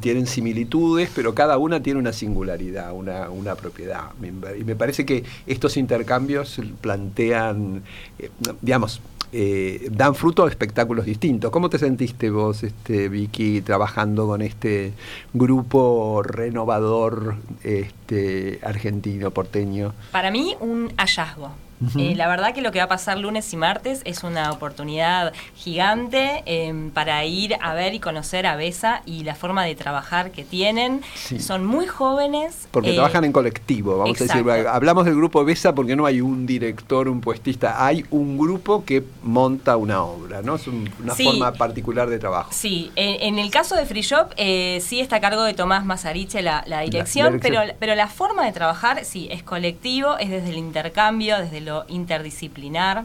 tienen 0.00 0.26
similitudes, 0.26 1.10
pero 1.14 1.34
cada 1.34 1.58
una 1.58 1.82
tiene 1.82 2.00
una 2.00 2.12
singularidad, 2.12 2.92
una, 2.92 3.30
una 3.30 3.54
propiedad. 3.54 4.10
Y 4.58 4.64
me 4.64 4.76
parece 4.76 5.04
que 5.04 5.24
estos 5.46 5.76
intercambios 5.76 6.60
plantean, 6.80 7.82
eh, 8.18 8.30
digamos, 8.60 9.00
eh, 9.36 9.88
dan 9.90 10.14
fruto 10.14 10.44
a 10.44 10.48
espectáculos 10.48 11.06
distintos. 11.06 11.50
¿Cómo 11.50 11.68
te 11.68 11.78
sentiste 11.78 12.30
vos, 12.30 12.62
este, 12.62 13.08
Vicky, 13.08 13.62
trabajando 13.62 14.28
con 14.28 14.42
este 14.42 14.92
grupo 15.32 16.22
renovador 16.22 17.34
este, 17.64 18.60
argentino, 18.62 19.32
porteño? 19.32 19.92
Para 20.12 20.30
mí, 20.30 20.56
un 20.60 20.92
hallazgo. 20.96 21.63
Eh, 21.98 22.14
la 22.16 22.28
verdad 22.28 22.54
que 22.54 22.62
lo 22.62 22.72
que 22.72 22.78
va 22.78 22.84
a 22.84 22.88
pasar 22.88 23.18
lunes 23.18 23.52
y 23.52 23.56
martes 23.56 24.00
es 24.04 24.22
una 24.24 24.50
oportunidad 24.52 25.32
gigante 25.56 26.42
eh, 26.46 26.90
para 26.94 27.24
ir 27.24 27.56
a 27.60 27.74
ver 27.74 27.94
y 27.94 28.00
conocer 28.00 28.46
a 28.46 28.54
Besa 28.56 29.02
y 29.06 29.24
la 29.24 29.34
forma 29.34 29.64
de 29.64 29.74
trabajar 29.74 30.30
que 30.30 30.44
tienen. 30.44 31.02
Sí. 31.14 31.40
Son 31.40 31.64
muy 31.66 31.86
jóvenes. 31.86 32.68
Porque 32.70 32.90
eh, 32.92 32.94
trabajan 32.94 33.24
en 33.24 33.32
colectivo, 33.32 33.98
vamos 33.98 34.20
a 34.20 34.24
decir. 34.24 34.44
Hablamos 34.68 35.04
del 35.04 35.16
grupo 35.16 35.44
BESA 35.44 35.74
porque 35.74 35.96
no 35.96 36.06
hay 36.06 36.20
un 36.20 36.46
director, 36.46 37.08
un 37.08 37.20
puestista, 37.20 37.84
hay 37.84 38.04
un 38.10 38.38
grupo 38.38 38.84
que 38.84 39.02
monta 39.22 39.76
una 39.76 40.02
obra, 40.04 40.42
¿no? 40.42 40.54
Es 40.56 40.66
un- 40.66 40.88
una 41.02 41.14
Sí. 41.14 41.24
forma 41.24 41.52
particular 41.52 42.08
de 42.08 42.18
trabajo. 42.18 42.50
Sí, 42.52 42.90
en, 42.96 43.34
en 43.34 43.38
el 43.38 43.50
caso 43.50 43.74
de 43.74 43.84
Free 43.86 44.02
Shop 44.02 44.28
eh, 44.36 44.80
sí 44.80 45.00
está 45.00 45.16
a 45.16 45.20
cargo 45.20 45.42
de 45.42 45.54
Tomás 45.54 45.84
Mazariche 45.84 46.42
la, 46.42 46.62
la 46.66 46.80
dirección, 46.80 47.24
la 47.26 47.30
dirección. 47.32 47.62
Pero, 47.64 47.76
pero 47.80 47.94
la 47.94 48.08
forma 48.08 48.44
de 48.44 48.52
trabajar 48.52 49.04
sí 49.04 49.28
es 49.30 49.42
colectivo, 49.42 50.16
es 50.18 50.30
desde 50.30 50.50
el 50.50 50.56
intercambio, 50.58 51.38
desde 51.38 51.60
lo 51.64 51.84
interdisciplinar. 51.88 53.04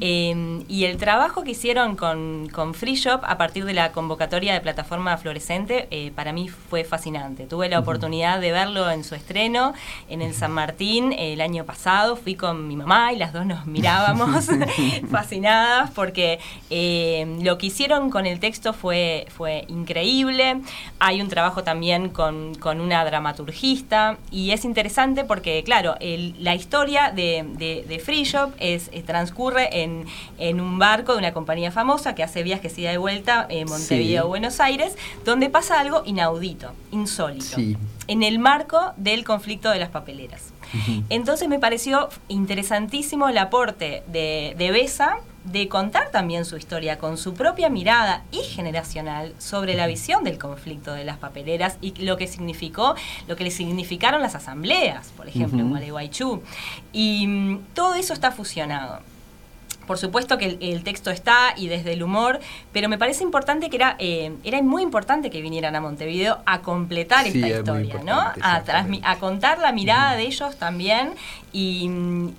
Eh, 0.00 0.62
y 0.68 0.84
el 0.84 0.96
trabajo 0.96 1.42
que 1.44 1.50
hicieron 1.52 1.96
con, 1.96 2.48
con 2.52 2.74
Free 2.74 2.94
Shop 2.94 3.20
a 3.24 3.36
partir 3.38 3.64
de 3.64 3.74
la 3.74 3.92
convocatoria 3.92 4.52
de 4.54 4.60
plataforma 4.60 5.16
fluorescente 5.18 5.88
eh, 5.90 6.12
para 6.14 6.32
mí 6.32 6.48
fue 6.48 6.84
fascinante. 6.84 7.44
Tuve 7.46 7.68
la 7.68 7.78
oportunidad 7.78 8.40
de 8.40 8.52
verlo 8.52 8.90
en 8.90 9.04
su 9.04 9.14
estreno 9.14 9.74
en 10.08 10.22
el 10.22 10.34
San 10.34 10.52
Martín 10.52 11.12
el 11.12 11.40
año 11.40 11.64
pasado. 11.64 12.16
Fui 12.16 12.34
con 12.34 12.66
mi 12.68 12.76
mamá 12.76 13.12
y 13.12 13.16
las 13.16 13.32
dos 13.32 13.44
nos 13.46 13.66
mirábamos 13.66 14.46
fascinadas 15.10 15.90
porque 15.90 16.38
eh, 16.70 17.38
lo 17.42 17.58
que 17.58 17.66
hicieron 17.66 18.10
con 18.10 18.26
el 18.26 18.40
texto 18.40 18.72
fue, 18.72 19.26
fue 19.36 19.64
increíble. 19.68 20.60
Hay 20.98 21.20
un 21.20 21.28
trabajo 21.28 21.62
también 21.64 22.08
con, 22.10 22.54
con 22.54 22.80
una 22.80 23.04
dramaturgista 23.04 24.18
y 24.30 24.50
es 24.50 24.64
interesante 24.64 25.24
porque, 25.24 25.62
claro, 25.64 25.96
el- 26.00 26.34
la 26.42 26.54
historia 26.54 27.10
de, 27.10 27.44
de- 27.56 27.84
de 27.88 27.98
Free 27.98 28.24
Shop 28.24 28.52
es, 28.58 28.88
eh, 28.92 29.02
transcurre 29.02 29.82
en, 29.82 30.04
en 30.38 30.60
un 30.60 30.78
barco 30.78 31.12
de 31.12 31.18
una 31.18 31.32
compañía 31.32 31.72
famosa 31.72 32.14
que 32.14 32.22
hace 32.22 32.42
viajes 32.42 32.78
ida 32.78 32.92
y 32.92 32.96
vuelta 32.98 33.46
en 33.48 33.68
Montevideo, 33.68 34.22
Sí. 34.24 34.28
Buenos 34.28 34.60
Aires, 34.60 34.96
donde 35.24 35.48
pasa 35.50 35.80
algo 35.80 36.02
inaudito, 36.04 36.72
insólito 36.92 37.56
Sí. 37.56 37.76
en 38.06 38.22
el 38.22 38.38
marco 38.38 38.92
del 38.96 39.24
conflicto 39.24 39.70
de 39.70 39.78
las 39.78 39.88
papeleras. 39.90 40.52
Entonces 41.08 41.48
me 41.48 41.58
pareció 41.58 42.10
interesantísimo 42.28 43.28
el 43.28 43.38
aporte 43.38 44.02
de, 44.06 44.54
de 44.58 44.70
Besa 44.70 45.18
de 45.52 45.68
contar 45.68 46.10
también 46.10 46.44
su 46.44 46.56
historia 46.56 46.98
con 46.98 47.16
su 47.16 47.34
propia 47.34 47.68
mirada 47.68 48.22
y 48.30 48.38
generacional 48.38 49.34
sobre 49.38 49.74
la 49.74 49.86
visión 49.86 50.24
del 50.24 50.38
conflicto 50.38 50.92
de 50.92 51.04
las 51.04 51.18
papeleras 51.18 51.78
y 51.80 51.94
lo 52.04 52.16
que 52.16 52.26
significó, 52.26 52.94
lo 53.26 53.36
que 53.36 53.44
le 53.44 53.50
significaron 53.50 54.20
las 54.20 54.34
asambleas, 54.34 55.08
por 55.16 55.28
ejemplo, 55.28 55.60
en. 55.60 55.70
Gualeguaychú. 55.70 56.42
Y 56.92 57.26
mm, 57.26 57.58
todo 57.74 57.94
eso 57.94 58.12
está 58.12 58.30
fusionado. 58.30 59.00
por 59.86 59.96
supuesto 59.96 60.36
que 60.36 60.44
el, 60.44 60.58
el 60.60 60.84
texto 60.84 61.10
está 61.10 61.54
y 61.56 61.68
desde 61.68 61.94
el 61.94 62.02
humor, 62.02 62.40
pero 62.72 62.90
me 62.90 62.98
parece 62.98 63.24
importante 63.24 63.70
que 63.70 63.76
era, 63.76 63.96
eh, 63.98 64.34
era 64.44 64.60
muy 64.60 64.82
importante 64.82 65.30
que 65.30 65.40
vinieran 65.40 65.74
a 65.76 65.80
Montevideo 65.80 66.40
a 66.44 66.60
completar 66.60 67.24
Sí, 67.24 67.38
esta 67.38 67.46
es 67.46 67.58
historia, 67.58 68.02
¿no? 68.04 68.20
A, 68.42 69.16
contar 69.16 69.58
la 69.60 69.72
mirada 69.72 70.14
de 70.14 70.24
ellos 70.24 70.56
también 70.56 71.14
y, 71.52 71.90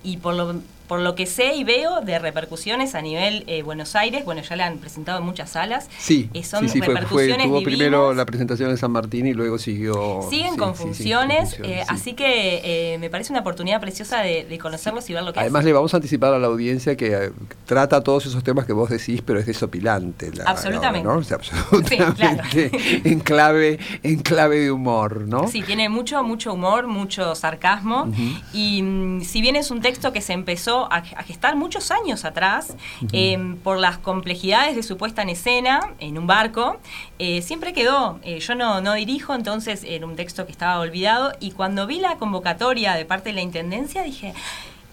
y 0.04 0.18
por 0.18 0.36
lo 0.36 0.62
por 0.90 1.00
lo 1.02 1.14
que 1.14 1.28
sé 1.28 1.54
y 1.56 1.64
veo 1.64 2.02
de 2.02 2.18
repercusiones 2.18 2.96
a 2.96 3.02
nivel 3.02 3.44
eh, 3.46 3.62
Buenos 3.62 3.96
Aires, 3.96 4.26
bueno, 4.26 4.42
ya 4.42 4.56
la 4.56 4.66
han 4.66 4.80
presentado 4.80 5.20
en 5.20 5.24
muchas 5.26 5.52
salas. 5.52 5.88
Sí, 6.00 6.30
eh, 6.34 6.44
son 6.44 6.62
sí, 6.68 6.70
sí, 6.70 6.80
fue, 6.80 6.88
fue- 6.88 6.96
repercusiones 6.96 7.46
tuvo 7.46 7.60
divinas. 7.60 7.78
primero 7.78 8.14
la 8.16 8.26
presentación 8.26 8.72
de 8.72 8.78
San 8.78 8.92
Martín 8.92 9.28
y 9.28 9.34
luego 9.34 9.60
siguió... 9.60 10.28
Siguen 10.30 10.54
sí, 10.54 10.58
con 10.58 10.74
funciones, 10.76 11.58
eh, 11.64 11.84
así 11.88 12.14
que 12.14 12.98
me 13.00 13.10
parece 13.12 13.32
una 13.32 13.42
oportunidad 13.42 13.80
preciosa 13.80 14.22
de, 14.22 14.46
de 14.46 14.58
conocerlos 14.58 15.08
y 15.10 15.14
ver 15.14 15.22
lo 15.24 15.32
que 15.32 15.40
Además 15.40 15.60
hacen. 15.60 15.68
le 15.68 15.74
vamos 15.74 15.94
a 15.94 15.98
anticipar 15.98 16.34
a 16.34 16.40
la 16.40 16.48
audiencia 16.48 16.98
que 16.98 17.32
trata 17.68 18.02
todos 18.02 18.26
esos 18.26 18.44
temas 18.44 18.66
que 18.66 18.74
vos 18.74 18.90
decís, 18.90 19.22
pero 19.24 19.40
es 19.40 19.46
desopilante. 19.46 20.32
La, 20.34 20.44
la 20.46 20.50
Absolutamente. 20.50 21.08
obra, 21.08 21.14
¿no? 21.16 21.22
O 21.22 21.24
sea, 21.24 21.38
absolutamente 21.38 22.72
en, 23.10 23.20
clave, 23.20 23.80
en 24.04 24.20
clave 24.20 24.60
de 24.60 24.72
humor, 24.72 25.22
¿no? 25.28 25.48
Sí, 25.48 25.62
tiene 25.62 25.88
mucho, 25.90 26.24
mucho 26.24 26.54
humor, 26.54 26.88
mucho 26.88 27.36
sarcasmo. 27.36 28.12
Y 28.54 28.82
mm, 28.82 29.22
si 29.22 29.42
bien 29.42 29.56
es 29.56 29.70
un 29.72 29.82
texto 29.82 30.12
que 30.12 30.22
se 30.22 30.34
empezó 30.34 30.79
a, 30.92 30.98
a 30.98 31.24
gestar 31.24 31.56
muchos 31.56 31.92
años 31.92 32.26
atrás, 32.26 32.76
eh, 33.12 33.38
por 33.64 33.78
las 33.78 33.98
complejidades 33.98 34.76
de 34.76 34.84
su 34.84 34.98
puesta 34.98 35.22
en 35.22 35.30
escena, 35.30 35.94
en 36.00 36.18
un 36.18 36.28
barco, 36.28 36.78
eh, 37.18 37.42
siempre 37.42 37.74
quedó. 37.74 38.20
Eh, 38.24 38.40
yo 38.40 38.56
no, 38.56 38.82
no 38.82 38.94
dirijo, 38.94 39.34
entonces 39.34 39.84
era 39.84 40.06
un 40.06 40.16
texto 40.16 40.46
que 40.46 40.52
estaba 40.52 40.80
olvidado. 40.80 41.34
Y 41.40 41.52
cuando 41.52 41.88
vi 41.88 42.00
la 42.00 42.16
convocatoria 42.18 42.94
de 42.94 43.06
parte 43.06 43.30
de 43.30 43.36
la 43.36 43.42
intendencia, 43.42 44.04
dije. 44.04 44.34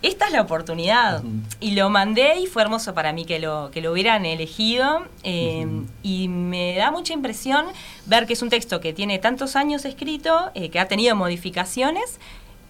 Esta 0.03 0.27
es 0.27 0.33
la 0.33 0.43
oportunidad. 0.43 1.23
Y 1.59 1.71
lo 1.71 1.89
mandé 1.89 2.39
y 2.39 2.47
fue 2.47 2.63
hermoso 2.63 2.93
para 2.93 3.15
mí 3.15 3.25
que 3.25 3.39
lo, 3.39 3.71
que 3.73 3.81
lo 3.81 3.91
hubieran 3.93 4.27
elegido. 4.27 5.03
eh, 5.25 5.67
Y 6.03 6.29
me 6.29 6.77
da 6.77 6.91
mucha 6.91 7.15
impresión 7.15 7.65
ver 8.05 8.27
que 8.27 8.35
es 8.35 8.43
un 8.43 8.51
texto 8.51 8.79
que 8.81 8.93
tiene 8.93 9.19
tantos 9.19 9.57
años 9.57 9.87
escrito, 9.87 10.51
eh, 10.55 10.69
que 10.69 10.79
ha 10.79 10.87
tenido 10.87 11.17
modificaciones, 11.17 12.21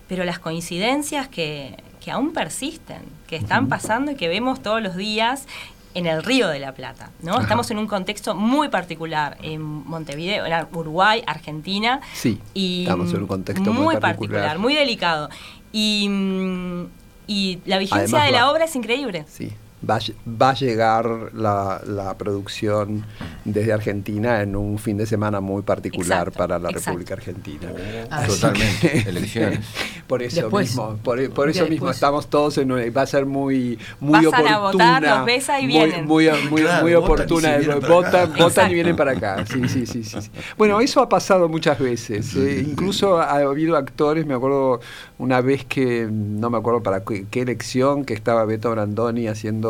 pero 0.08 0.23
las 0.25 0.38
coincidencias 0.38 1.26
que, 1.28 1.75
que 2.06 2.12
aún 2.12 2.32
persisten, 2.32 3.02
que 3.26 3.34
están 3.34 3.68
pasando 3.68 4.12
y 4.12 4.14
que 4.14 4.28
vemos 4.28 4.62
todos 4.62 4.80
los 4.80 4.94
días 4.94 5.44
en 5.92 6.06
el 6.06 6.22
Río 6.22 6.46
de 6.46 6.60
la 6.60 6.72
Plata, 6.72 7.10
¿no? 7.20 7.40
Estamos 7.40 7.68
en 7.72 7.78
un 7.78 7.88
contexto 7.88 8.36
muy 8.36 8.68
particular 8.68 9.36
en 9.42 9.60
Montevideo, 9.60 10.46
en 10.46 10.54
Uruguay, 10.72 11.25
Argentina. 11.26 12.00
Sí, 12.14 12.40
y 12.54 12.82
estamos 12.82 13.12
en 13.12 13.22
un 13.22 13.26
contexto 13.26 13.72
muy 13.72 13.96
particular. 13.96 14.56
muy 14.60 14.76
delicado. 14.76 15.30
Y, 15.72 16.06
mm, 16.08 16.84
y 17.26 17.58
la 17.64 17.78
vigencia 17.78 18.18
Además 18.20 18.26
de 18.26 18.30
la 18.30 18.52
obra 18.52 18.66
es 18.66 18.76
increíble. 18.76 19.25
Sí. 19.26 19.50
Va, 19.88 19.97
a 19.97 20.00
va 20.42 20.50
a 20.50 20.54
llegar 20.54 21.06
la, 21.35 21.80
la 21.87 22.14
producción 22.16 23.04
desde 23.45 23.73
Argentina 23.75 24.40
en 24.40 24.56
un 24.56 24.78
fin 24.78 24.97
de 24.97 25.04
semana 25.06 25.40
muy 25.40 25.62
particular 25.62 26.21
Exacto, 26.28 26.38
para 26.38 26.59
la 26.59 26.71
exacto. 26.71 26.90
República 26.90 27.14
Argentina. 27.14 27.68
Así 28.11 28.28
Totalmente, 28.40 28.90
que- 29.02 29.09
elecciones. 29.09 29.61
Por 30.06 30.23
eso 30.23 30.42
Después. 30.42 30.68
mismo, 30.68 30.97
por, 31.02 31.16
por 31.30 31.49
eso 31.49 31.59
Después. 31.61 31.71
mismo 31.71 31.90
estamos 31.90 32.28
todos 32.28 32.56
en 32.59 32.71
un- 32.71 32.78
va 32.97 33.02
a 33.02 33.06
ser 33.06 33.26
muy 33.26 33.76
muy 33.99 34.25
Pasan 34.25 34.47
a 34.47 34.59
oportuna. 34.61 34.85
votar, 35.00 35.02
los 35.18 35.26
besa 35.26 35.59
y 35.61 35.64
muy, 35.64 35.73
vienen. 35.73 36.06
Muy, 36.06 36.28
muy, 36.49 36.62
Claro, 36.62 36.83
muy 36.83 36.95
votan 36.95 37.09
y 37.09 37.12
oportuna. 37.12 37.52
si 37.54 37.59
vienen 37.59 37.80
para 37.80 37.92
Votan, 37.95 38.30
acá. 38.30 38.45
votan 38.45 38.71
y 38.71 38.75
vienen 38.75 38.97
para 38.97 39.11
acá. 39.12 39.45
Sí, 39.47 39.68
sí, 39.68 39.85
sí, 39.87 40.04
sí, 40.04 40.21
sí. 40.23 40.30
Bueno, 40.56 40.80
eso 40.80 41.00
ha 41.02 41.09
pasado 41.09 41.49
muchas 41.49 41.78
veces. 41.80 42.37
eh. 42.37 42.64
Incluso 42.68 43.18
ha 43.21 43.33
habido 43.38 43.76
actores, 43.76 44.25
me 44.26 44.35
acuerdo 44.35 44.80
una 45.18 45.40
vez 45.40 45.64
que, 45.64 46.09
no 46.11 46.50
me 46.50 46.59
acuerdo 46.59 46.83
para 46.85 47.02
qué, 47.04 47.26
qué 47.28 47.40
elección, 47.42 48.04
que 48.04 48.14
estaba 48.14 48.45
Beto 48.45 48.71
Brandoni 48.71 49.26
haciendo 49.26 49.65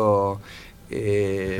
eh, 0.89 1.59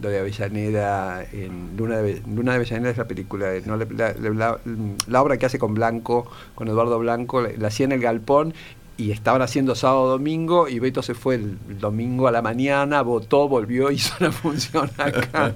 lo 0.00 0.08
de 0.08 0.18
Avellaneda, 0.18 1.24
en 1.32 1.76
Luna 1.76 1.98
de, 1.98 2.22
Luna 2.26 2.54
Avellaneda 2.54 2.90
es 2.90 2.98
la 2.98 3.08
película, 3.08 3.54
eh, 3.54 3.62
la, 3.64 5.22
obra 5.22 5.36
que 5.36 5.46
hace 5.46 5.58
con 5.58 5.74
Blanco, 5.74 6.30
con 6.54 6.68
Eduardo 6.68 6.98
Blanco, 6.98 7.40
la, 7.40 7.50
la 7.56 7.68
hacía 7.68 7.84
en 7.84 7.92
el 7.92 8.00
Galpón 8.00 8.54
y 8.98 9.10
estaban 9.10 9.42
haciendo 9.42 9.74
sábado 9.74 10.08
domingo 10.08 10.68
y 10.68 10.78
Beto 10.78 11.02
se 11.02 11.12
fue 11.14 11.34
el 11.34 11.58
domingo 11.78 12.28
a 12.28 12.30
la 12.32 12.40
mañana, 12.40 13.02
votó, 13.02 13.46
volvió, 13.48 13.90
hizo 13.92 14.14
una 14.20 14.32
función 14.32 14.90
acá 14.96 15.54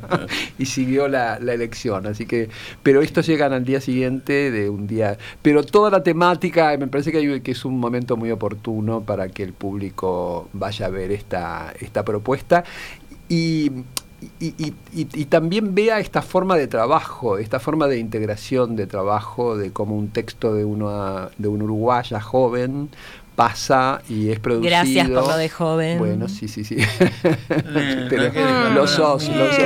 y 0.59 0.67
siguió 0.67 1.09
la, 1.09 1.39
la 1.39 1.55
elección. 1.55 2.07
Así 2.07 2.27
que, 2.27 2.51
pero 2.83 3.01
estos 3.01 3.27
llegan 3.27 3.53
al 3.55 3.65
día 3.65 3.81
siguiente 3.81 4.51
de 4.51 4.69
un 4.69 4.87
día. 4.87 5.17
Pero 5.41 5.63
toda 5.65 5.91
la 5.91 6.03
temática, 6.03 6.77
me 6.79 6.87
parece 6.87 7.13
que, 7.13 7.51
es 7.51 7.65
un 7.65 7.79
momento 7.81 8.17
muy 8.17 8.31
oportuno 8.31 9.01
para 9.01 9.29
que 9.29 9.43
el 9.43 9.55
público 9.55 10.49
vaya 10.53 10.87
a 10.87 10.91
ver 10.91 11.11
esta, 11.11 11.73
esta 11.81 12.05
propuesta. 12.05 12.65
Y- 13.29 13.71
y- 14.39 14.75
y 14.93 15.25
también 15.25 15.75
vea 15.75 15.99
esta 15.99 16.21
forma 16.21 16.57
de 16.57 16.67
trabajo, 16.67 17.39
esta 17.39 17.59
forma 17.59 17.87
de 17.87 17.99
integración 17.99 18.77
de 18.77 18.87
trabajo, 18.87 19.57
de 19.57 19.73
cómo 19.73 19.97
un 19.97 20.09
texto 20.09 20.53
de, 20.53 20.67
una, 20.67 21.31
de 21.39 21.49
un 21.49 21.63
uruguaya 21.63 22.21
joven 22.21 22.91
pasa 23.41 24.03
y 24.09 24.31
es 24.31 24.39
producido. 24.39 24.69
Gracias 24.71 25.09
por 25.09 25.27
lo 25.29 25.37
de 25.39 25.49
joven. 25.49 25.99
Bueno, 25.99 26.29
sí, 26.29 26.47
sí, 26.47 26.63
sí. 26.63 26.77
no 26.77 28.09
Pero 28.11 28.71
lo 28.75 28.87
sos, 28.87 29.29
lo 29.29 29.47
sos. 29.51 29.61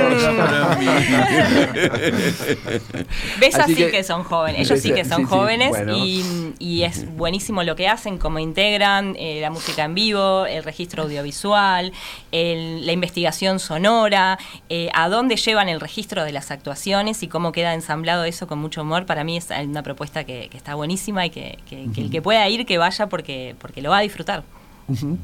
Ves 3.39 3.55
Así 3.59 3.75
que- 3.75 3.91
que, 3.91 4.03
son 4.03 4.23
jóvenes, 4.23 4.61
ellos 4.69 4.79
sí 4.81 4.93
que 4.93 5.03
son 5.05 5.17
sí, 5.21 5.23
jóvenes 5.25 5.69
bueno. 5.69 5.97
y, 5.97 6.53
y 6.59 6.83
es 6.83 7.05
buenísimo 7.15 7.63
lo 7.63 7.75
que 7.75 7.87
hacen, 7.87 8.17
cómo 8.17 8.39
integran 8.39 9.15
eh, 9.19 9.39
la 9.41 9.49
música 9.49 9.83
en 9.83 9.93
vivo, 9.95 10.45
el 10.45 10.63
registro 10.63 11.03
audiovisual, 11.03 11.91
el- 12.31 12.85
la 12.85 12.91
investigación 12.91 13.59
sonora, 13.59 14.37
eh, 14.69 14.89
a 14.93 15.09
dónde 15.09 15.35
llevan 15.35 15.69
el 15.69 15.79
registro 15.79 16.23
de 16.23 16.31
las 16.31 16.51
actuaciones 16.51 17.23
y 17.23 17.27
cómo 17.27 17.51
queda 17.51 17.73
ensamblado 17.73 18.23
eso 18.23 18.47
con 18.47 18.59
mucho 18.59 18.81
humor. 18.83 19.05
Para 19.05 19.23
mí 19.23 19.37
es 19.37 19.49
una 19.63 19.83
propuesta 19.83 20.23
que, 20.23 20.47
que 20.49 20.57
está 20.57 20.75
buenísima 20.75 21.25
y 21.25 21.29
que, 21.29 21.57
que- 21.69 21.87
que 21.93 22.01
el 22.01 22.09
que 22.09 22.21
pueda 22.21 22.47
ir, 22.49 22.65
que 22.65 22.77
vaya 22.77 23.07
porque, 23.07 23.55
porque 23.65 23.81
lo 23.81 23.89
va 23.89 23.97
a 23.97 24.01
disfrutar. 24.01 24.43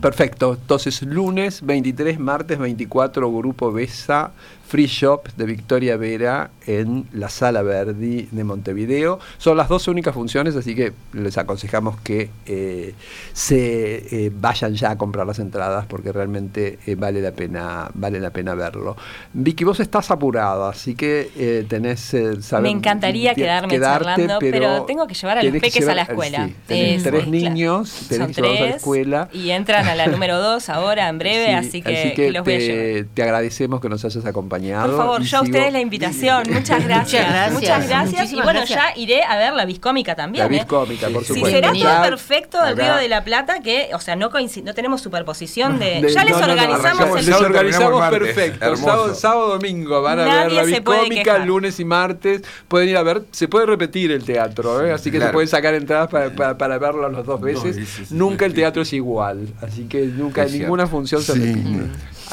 Perfecto. 0.01 0.57
Entonces, 0.59 1.03
lunes 1.03 1.61
23, 1.63 2.19
martes 2.19 2.57
24, 2.57 3.31
Grupo 3.31 3.71
Besa, 3.71 4.31
Free 4.71 4.85
Shop 4.87 5.27
de 5.35 5.45
Victoria 5.45 5.97
Vera 5.97 6.49
en 6.65 7.05
la 7.11 7.27
Sala 7.27 7.61
Verdi 7.61 8.29
de 8.31 8.43
Montevideo. 8.45 9.19
Son 9.37 9.57
las 9.57 9.67
dos 9.67 9.89
únicas 9.89 10.13
funciones, 10.13 10.55
así 10.55 10.75
que 10.75 10.93
les 11.11 11.37
aconsejamos 11.37 11.99
que 11.99 12.29
eh, 12.45 12.93
se 13.33 14.25
eh, 14.27 14.31
vayan 14.33 14.73
ya 14.75 14.91
a 14.91 14.97
comprar 14.97 15.27
las 15.27 15.39
entradas 15.39 15.85
porque 15.87 16.13
realmente 16.13 16.79
eh, 16.87 16.95
vale 16.95 17.21
la 17.21 17.31
pena 17.33 17.89
vale 17.95 18.21
la 18.21 18.29
pena 18.29 18.55
verlo. 18.55 18.95
Vicky, 19.33 19.65
vos 19.65 19.81
estás 19.81 20.09
apurada, 20.09 20.69
así 20.69 20.95
que 20.95 21.65
tenés... 21.67 21.99
saber- 22.39 22.61
Me 22.63 22.69
encantaría 22.69 23.35
quedarme 23.35 23.67
quedarte, 23.67 24.05
charlando, 24.05 24.37
pero 24.39 24.83
tengo 24.83 25.05
que 25.05 25.15
llevar 25.15 25.39
a 25.39 25.43
los 25.43 25.51
peques 25.59 25.85
a 25.85 25.95
la 25.95 26.03
escuela. 26.03 26.47
sí, 26.47 26.55
tenés 26.67 26.97
Es- 26.97 27.03
tres 27.03 27.23
es- 27.23 27.27
niños, 27.27 28.05
tenés 28.07 28.25
Son 28.25 28.27
que 28.27 28.41
llevarlos 28.41 28.61
a 28.61 28.69
la 28.71 28.75
escuela. 28.77 29.29
y 29.33 29.49
entran 29.49 29.85
a 29.89 29.95
la 29.95 30.07
número 30.07 30.39
dos 30.39 30.69
ahora 30.69 31.09
en 31.09 31.17
breve, 31.17 31.47
Sí, 31.61 31.67
así, 31.67 31.81
que, 31.81 32.13
que 32.15 32.31
los 32.31 32.45
voy 32.45 32.53
a 32.53 32.57
llevar. 32.59 32.77
te, 32.85 33.03
te 33.15 33.23
agradecemos 33.23 33.81
que 33.81 33.89
nos 33.89 34.05
hayas 34.05 34.25
acompañado. 34.25 34.60
Por 34.61 34.97
favor, 34.97 35.21
y 35.21 35.25
yo 35.25 35.37
a 35.37 35.41
sigo- 35.41 35.49
ustedes 35.51 35.73
la 35.73 35.79
invitación. 35.81 36.43
Muchas 36.51 36.83
gracias. 36.85 37.27
gracias. 37.29 37.53
Muchas 37.53 37.87
gracias. 37.87 38.31
Y 38.31 38.35
bueno, 38.35 38.59
gracias. 38.59 38.79
ya 38.79 38.99
iré 38.99 39.23
a 39.23 39.37
ver 39.37 39.53
la 39.53 39.65
Viscómica 39.65 40.15
también. 40.15 40.47
La 40.47 40.53
¿eh? 40.55 40.59
Viscómica, 40.59 41.09
por 41.09 41.23
Si 41.23 41.33
supuesto. 41.33 41.49
será 41.49 41.69
todo 41.71 41.79
Ya 41.81 42.01
perfecto 42.01 42.63
del 42.63 42.77
Río 42.77 42.95
de 42.95 43.07
la 43.09 43.23
Plata, 43.23 43.59
que, 43.61 43.89
o 43.93 43.99
sea, 43.99 44.15
no, 44.15 44.29
coinci- 44.31 44.63
no 44.63 44.73
tenemos 44.73 45.01
superposición 45.01 45.79
de. 45.79 46.01
de- 46.01 46.13
ya 46.13 46.23
les 46.23 46.33
no, 46.33 46.39
no, 46.41 46.45
no, 46.47 46.53
organizamos 46.53 46.85
arrancamos 46.85 47.19
el 47.19 47.25
Les 47.25 47.35
organizamos 47.41 48.09
perfecto. 48.09 48.75
Sábado, 48.75 49.15
sábado, 49.15 49.47
domingo 49.49 50.01
van 50.01 50.19
a 50.19 50.25
ver 50.43 50.51
la 50.51 50.63
Viscómica, 50.63 51.37
lunes 51.39 51.79
y 51.79 51.85
martes. 51.85 52.41
Pueden 52.67 52.89
ir 52.89 52.97
a 52.97 53.03
ver, 53.03 53.23
se 53.31 53.47
puede 53.47 53.65
repetir 53.65 54.11
el 54.11 54.23
teatro, 54.23 54.85
¿eh? 54.85 54.91
así 54.93 55.11
que 55.11 55.19
se 55.19 55.27
pueden 55.29 55.47
sacar 55.47 55.73
entradas 55.73 56.09
para, 56.09 56.29
para, 56.31 56.57
para 56.57 56.77
verlo 56.77 57.09
las 57.09 57.25
dos 57.25 57.39
veces. 57.41 57.75
sí, 57.75 57.85
sí, 57.85 58.05
sí, 58.05 58.15
nunca 58.15 58.45
el 58.45 58.51
sí. 58.51 58.55
teatro 58.57 58.81
es 58.81 58.93
igual, 58.93 59.47
así 59.61 59.85
que 59.85 60.01
nunca 60.05 60.43
Es 60.43 60.53
ninguna 60.53 60.87
función 60.87 61.21
se 61.21 61.33
Sí, 61.33 61.39
repite. 61.39 61.85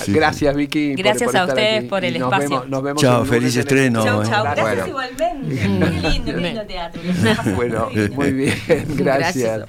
Sí. 0.05 0.12
Gracias, 0.12 0.55
Vicky. 0.57 0.95
por- 0.95 1.05
Gracias 1.05 1.26
por 1.31 1.37
a 1.37 1.40
estar 1.40 1.57
ustedes 1.57 1.78
aquí. 1.78 1.87
por 1.88 2.05
el 2.05 2.19
nos 2.19 2.23
espacio. 2.33 2.49
Vemos, 2.50 2.69
nos 2.69 2.83
vemos 2.83 3.02
Chao, 3.02 3.23
el 3.23 3.28
feliz 3.28 3.55
en 3.55 3.61
el- 3.61 3.67
estreno. 3.67 4.05
Chau, 4.05 4.23
eh. 4.23 4.26
chau. 4.28 4.45
Gracias 4.45 4.64
Bueno. 4.67 4.87
igualmente. 4.87 5.69
Muy 5.69 5.90
lindo, 6.12 6.33
qué 6.33 6.40
lindo 6.40 6.62
teatro. 6.67 7.02
Bueno, 7.57 7.88
muy 8.14 8.33
bien. 8.33 8.55
gracias. 8.97 8.97
Gracias. 8.97 9.64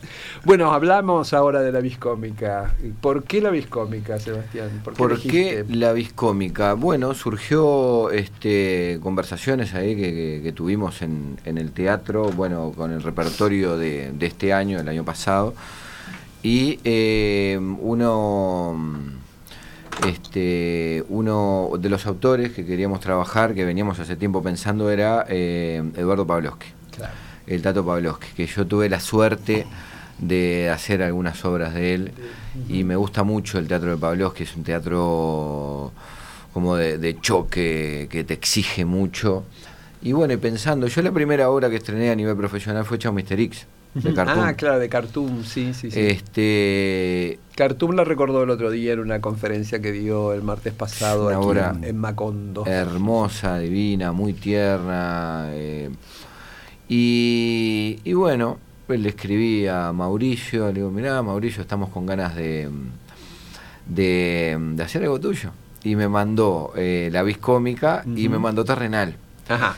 Bueno, 0.45 0.71
hablamos 0.73 1.33
ahora 1.33 1.61
de 1.61 1.71
la 1.71 1.79
viscómica. 1.81 2.73
¿Por 3.01 3.23
qué 3.23 3.41
la 3.41 3.49
viscómica, 3.49 4.17
Sebastián? 4.19 4.81
¿Por 4.83 4.93
qué, 4.93 4.97
¿Por 4.97 5.19
qué 5.21 5.65
la 5.69 5.91
viscómica? 5.93 6.73
Bueno, 6.73 7.13
surgió 7.13 8.09
este, 8.11 8.99
conversaciones 9.03 9.73
ahí 9.73 9.95
que, 9.95 10.13
que- 10.13 10.39
que 10.43 10.51
tuvimos 10.53 11.01
en, 11.01 11.37
en 11.45 11.57
el 11.57 11.71
teatro, 11.71 12.25
bueno, 12.31 12.71
con 12.75 12.91
el 12.91 13.03
repertorio 13.03 13.77
de, 13.77 14.11
de 14.13 14.25
este 14.25 14.53
año, 14.53 14.77
del 14.77 14.87
año 14.87 15.03
pasado, 15.03 15.53
y 16.41 16.79
eh, 16.85 17.59
uno, 17.59 18.77
este, 20.07 21.03
uno 21.09 21.71
de 21.79 21.89
los 21.89 22.05
autores 22.05 22.51
que 22.51 22.65
queríamos 22.65 22.99
trabajar, 22.99 23.53
que 23.53 23.65
veníamos 23.65 23.99
hace 23.99 24.15
tiempo 24.15 24.41
pensando, 24.41 24.89
era 24.89 25.25
eh, 25.29 25.83
Eduardo 25.95 26.25
Pavlovsky 26.25 26.67
Claro. 26.95 27.13
el 27.47 27.61
Tato 27.61 27.85
Pavlovsky, 27.85 28.27
que 28.35 28.45
yo 28.45 28.65
tuve 28.65 28.89
la 28.89 28.99
suerte 28.99 29.65
de 30.17 30.69
hacer 30.69 31.01
algunas 31.01 31.43
obras 31.45 31.73
de 31.73 31.93
él 31.93 32.11
y 32.67 32.83
me 32.83 32.95
gusta 32.97 33.23
mucho 33.23 33.57
el 33.57 33.67
teatro 33.67 33.97
de 33.97 33.97
que 34.33 34.43
es 34.43 34.55
un 34.55 34.63
teatro 34.63 35.91
como 36.53 36.75
de, 36.75 36.97
de 36.97 37.19
choque 37.21 38.07
que 38.11 38.23
te 38.23 38.33
exige 38.33 38.83
mucho. 38.85 39.45
Y 40.01 40.13
bueno, 40.13 40.37
pensando, 40.37 40.87
yo 40.87 41.01
la 41.01 41.11
primera 41.11 41.49
obra 41.49 41.69
que 41.69 41.77
estrené 41.77 42.09
a 42.09 42.15
nivel 42.15 42.35
profesional 42.35 42.85
fue 42.85 42.97
Chao 42.97 43.13
Mr. 43.13 43.39
X, 43.39 43.65
de 43.93 44.13
Cartoon. 44.13 44.39
Ah, 44.39 44.53
claro, 44.53 44.79
de 44.79 44.87
Cartoon, 44.89 45.43
sí, 45.43 45.73
sí, 45.73 45.89
sí. 45.91 45.99
Este, 45.99 47.39
Cartoon 47.55 47.95
la 47.95 48.03
recordó 48.03 48.43
el 48.43 48.49
otro 48.49 48.69
día 48.71 48.93
en 48.93 48.99
una 48.99 49.19
conferencia 49.21 49.81
que 49.81 49.91
dio 49.91 50.33
el 50.33 50.43
martes 50.43 50.73
pasado 50.73 51.27
Una 51.27 51.37
aquí 51.37 51.45
obra 51.45 51.75
en 51.81 51.97
Macondo. 51.97 52.65
hermosa, 52.65 53.57
divina, 53.59 54.11
muy 54.11 54.33
tierna. 54.33 55.47
eh, 55.51 55.89
y, 56.87 57.99
y 58.03 58.13
bueno, 58.13 58.57
pues 58.87 58.99
le 58.99 59.09
escribí 59.09 59.67
a 59.67 59.91
Mauricio, 59.93 60.67
le 60.67 60.73
digo, 60.73 60.89
mirá, 60.91 61.21
Mauricio, 61.21 61.61
estamos 61.61 61.89
con 61.89 62.05
ganas 62.05 62.35
de, 62.35 62.69
de, 63.87 64.57
de 64.75 64.83
hacer 64.83 65.03
algo 65.03 65.19
tuyo. 65.19 65.51
Y 65.83 65.95
me 65.95 66.07
mandó 66.09 66.73
eh, 66.75 67.09
La 67.11 67.23
Vis 67.23 67.37
Cómica 67.37 68.03
y 68.15 68.27
me 68.27 68.37
mandó 68.37 68.65
Terrenal. 68.65 69.15
Ajá. 69.47 69.75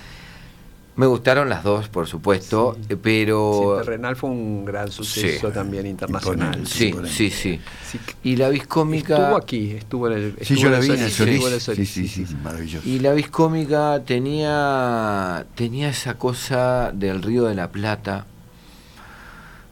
Me 0.98 1.06
gustaron 1.06 1.48
las 1.50 1.64
dos, 1.64 1.88
por 1.88 2.06
supuesto, 2.06 2.76
Sí. 2.80 2.88
eh, 2.94 2.98
pero... 3.02 3.78
Sí, 3.80 3.86
Terrenal 3.86 4.16
fue 4.18 4.30
un 4.30 4.66
gran 4.66 4.92
suceso 4.92 5.48
Sí. 5.48 5.54
también 5.54 5.88
internacional. 5.88 6.68
Sí, 6.68 6.94
sí, 7.08 7.30
sí. 7.30 7.60
Y 8.24 8.36
La 8.36 8.50
Vis 8.50 8.68
Cómica... 8.68 9.16
Estuvo 9.18 9.38
aquí, 9.38 9.72
estuvo 9.72 10.08
en 10.08 10.14
el. 10.14 10.36
Sí, 10.46 10.56
yo 10.58 10.70
la 10.70 10.80
vi 10.80 10.90
en 10.92 11.10
Solís, 11.10 11.46
el 11.46 11.62
Solís, 11.62 11.90
sí, 11.90 12.08
sí, 12.08 12.26
sí, 12.26 12.36
maravilloso. 12.44 12.88
Y 12.88 13.00
la 13.00 13.14
viscómica 13.14 14.02
tenía, 14.06 15.46
tenía 15.56 15.90
esa 15.90 16.16
cosa 16.16 16.92
del 16.94 17.22
Río 17.24 17.46
de 17.46 17.56
la 17.56 17.70
Plata, 17.72 18.26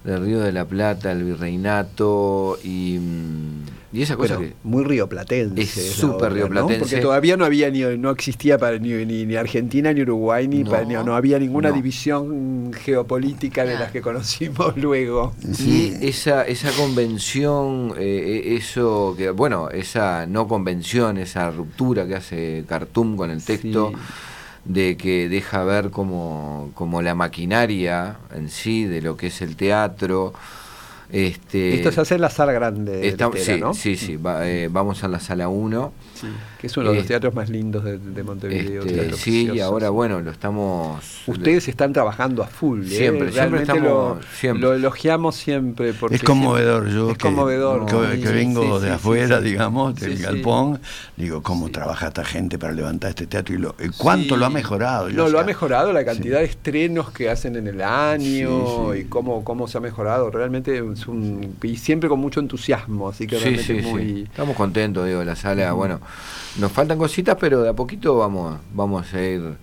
del 0.03 0.24
Río 0.25 0.39
de 0.39 0.51
la 0.51 0.65
Plata, 0.65 1.12
el 1.12 1.24
virreinato 1.24 2.58
y, 2.63 2.98
mm, 3.00 3.63
y 3.91 4.01
esa 4.03 4.15
cosa 4.15 4.38
que... 4.38 4.53
muy 4.63 4.84
rioplatense. 4.84 5.62
Es 5.62 5.70
súper 5.94 6.15
obra, 6.15 6.29
¿no? 6.29 6.36
rioplatense. 6.36 6.79
Porque 6.79 6.98
todavía 7.01 7.36
no 7.38 7.44
había 7.46 7.70
ni, 7.70 7.82
no 7.98 8.10
existía 8.12 8.58
para 8.58 8.77
ni, 8.77 8.89
ni, 9.06 9.25
ni 9.25 9.36
Argentina 9.36 9.91
ni 9.91 10.01
Uruguay 10.01 10.48
ni 10.48 10.63
No. 10.63 10.72
para- 10.72 10.86
ni- 10.86 10.94
no 10.94 11.15
había 11.15 11.38
ninguna 11.39 11.70
No. 11.70 11.75
división 11.75 12.72
geopolítica 12.74 13.65
de 13.65 13.75
las 13.79 13.91
que 13.91 14.01
conocimos 14.01 14.77
luego. 14.77 15.34
Y 15.60 15.94
esa, 16.08 16.44
esa 16.44 16.72
convención, 16.72 17.94
eh, 17.98 18.44
eh, 18.46 18.56
eso 18.56 19.15
que, 19.18 19.32
bueno, 19.32 19.70
esa 19.70 20.25
no 20.27 20.48
convención, 20.48 21.18
esa 21.18 21.51
ruptura 21.51 22.08
que 22.08 22.15
hace 22.15 22.63
Cartoon 22.68 23.18
con 23.18 23.32
el 23.32 23.44
texto, 23.44 23.91
Sí. 23.94 23.98
De 24.66 24.98
que 24.98 25.30
deja 25.30 25.63
ver 25.63 25.89
como, 25.89 26.72
como 26.75 27.01
la 27.01 27.16
maquinaria 27.16 28.18
en 28.36 28.50
sí 28.50 28.86
de 28.86 29.01
lo 29.01 29.18
que 29.18 29.28
es 29.28 29.42
el 29.42 29.56
teatro. 29.56 30.34
Este, 31.12 31.74
Esto 31.75 31.92
se 31.92 32.01
hace 32.01 32.16
en 32.16 32.22
la 32.22 32.30
sala 32.30 32.51
grande 32.51 32.98
de 32.98 33.08
Está- 33.08 33.32
sí, 33.36 33.60
¿no? 33.60 33.74
sí, 33.74 33.96
sí, 33.96 34.16
va- 34.16 34.48
eh, 34.48 34.68
vamos 34.72 35.04
a 35.04 35.08
la 35.08 35.20
sala 35.20 35.50
1. 35.50 35.92
Sí, 36.22 36.28
que 36.60 36.68
es 36.68 36.78
uno 36.78 36.90
de 36.90 36.96
los 36.96 37.06
Eh, 37.06 37.08
teatros 37.08 37.34
más 37.34 37.50
lindos 37.50 37.84
de, 37.84 37.98
de 37.98 38.24
Montevideo. 38.24 38.84
Este, 38.84 39.14
sí, 39.14 39.50
y 39.54 39.60
ahora 39.60 39.90
bueno, 39.90 40.20
lo 40.22 40.32
estamos... 40.32 41.22
Ustedes 41.28 41.68
están 41.68 41.94
trabajando 41.94 42.44
a 42.44 42.48
full, 42.48 42.84
¿eh? 42.84 42.90
Siempre, 42.90 43.32
siempre 43.32 43.32
Realmente 43.32 43.72
estamos- 43.74 44.18
lo, 44.18 44.20
siempre. 44.38 44.62
lo 44.62 44.74
elogiamos 44.74 45.36
siempre. 45.36 45.94
Porque 45.94 46.16
es 46.18 46.24
conmovedor, 46.24 46.90
yo 46.90 47.12
Es 47.12 47.18
que, 47.18 47.22
conmovedor. 47.24 47.86
que, 47.86 48.16
sí, 48.18 48.22
que 48.24 48.30
vengo 48.32 48.80
sí, 48.80 48.86
de 48.86 48.92
afuera, 48.92 49.38
sí. 49.40 49.44
digamos, 49.46 49.96
del 49.96 50.18
sí. 50.18 50.24
galpón, 50.24 50.80
digo, 51.18 51.42
cómo 51.44 51.70
trabaja 51.70 52.08
esta 52.08 52.26
gente 52.26 52.58
para 52.60 52.74
levantar 52.74 53.10
este 53.12 53.28
teatro 53.28 53.56
y 53.56 53.58
lo, 53.60 53.76
eh, 53.80 53.90
cuánto 53.98 54.36
Sí. 54.36 54.40
lo 54.40 54.46
ha 54.46 54.50
mejorado. 54.50 55.10
Yo, 55.10 55.16
No, 55.18 55.24
o 55.24 55.26
lo 55.28 55.32
sea, 55.34 55.42
ha 55.42 55.46
mejorado, 55.46 55.94
la 55.94 56.00
sí. 56.02 56.06
cantidad 56.06 56.40
de 56.40 56.46
estrenos 56.46 57.12
que 57.12 57.30
hacen 57.30 57.56
en 57.56 57.68
el 57.68 57.82
año 57.82 58.50
Sí, 58.94 58.94
sí. 58.94 59.00
y 59.02 59.04
cómo, 59.06 59.44
cómo 59.44 59.68
se 59.68 59.78
ha 59.78 59.82
mejorado. 59.82 60.30
Realmente 60.32 60.78
es 60.92 61.08
un. 61.08 61.56
Y 61.64 61.78
siempre 61.78 62.10
con 62.10 62.20
mucho 62.20 62.40
entusiasmo, 62.40 63.10
así 63.10 63.28
que 63.28 63.38
realmente 63.40 63.64
sí, 63.64 63.78
es 63.80 63.86
muy. 63.86 64.02
sí. 64.04 64.24
Estamos 64.24 64.56
contentos, 64.56 65.06
digo, 65.08 65.24
la 65.24 65.36
sala, 65.36 65.72
bueno, 65.74 66.00
nos 66.58 66.72
faltan 66.72 66.98
cositas, 66.98 67.38
pero 67.39 67.62
de 67.62 67.70
a 67.70 67.74
poquito 67.74 68.18
vamos, 68.18 68.60
vamos 68.74 69.13
a 69.13 69.22
ir, 69.22 69.58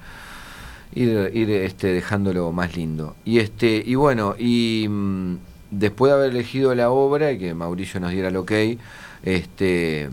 ir, 0.95 1.31
ir, 1.35 1.50
este, 1.50 1.88
dejándolo 1.88 2.53
más 2.53 2.76
lindo. 2.76 3.17
Y 3.25 3.39
este, 3.39 3.82
y 3.85 3.95
bueno, 3.95 4.35
y 4.39 4.87
mm, 4.89 5.37
después 5.71 6.11
de 6.11 6.19
haber 6.19 6.30
elegido 6.30 6.75
la 6.75 6.91
obra 6.91 7.32
y 7.32 7.39
que 7.39 7.54
Mauricio 7.54 8.00
nos 8.00 8.13
diera 8.13 8.28
el 8.28 8.37
ok, 8.37 8.52
este 9.23 10.11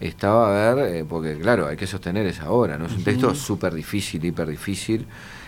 estaba 0.00 0.70
a 0.70 0.74
ver, 0.74 0.96
eh, 0.96 1.04
porque 1.08 1.38
claro, 1.38 1.68
hay 1.68 1.76
que 1.76 1.86
sostener 1.86 2.26
esa 2.26 2.50
obra, 2.50 2.76
¿no? 2.76 2.86
Es 2.86 2.92
un 2.92 3.04
texto 3.04 3.34
súper 3.36 3.72
difícil, 3.72 4.24
hiper 4.24 4.48
difícil, 4.48 5.06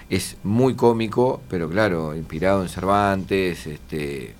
es 0.08 0.36
muy 0.44 0.74
cómico, 0.74 1.42
pero 1.48 1.68
claro, 1.68 2.14
inspirado 2.14 2.62
en 2.62 2.68
Cervantes, 2.68 3.66
este 3.66 4.34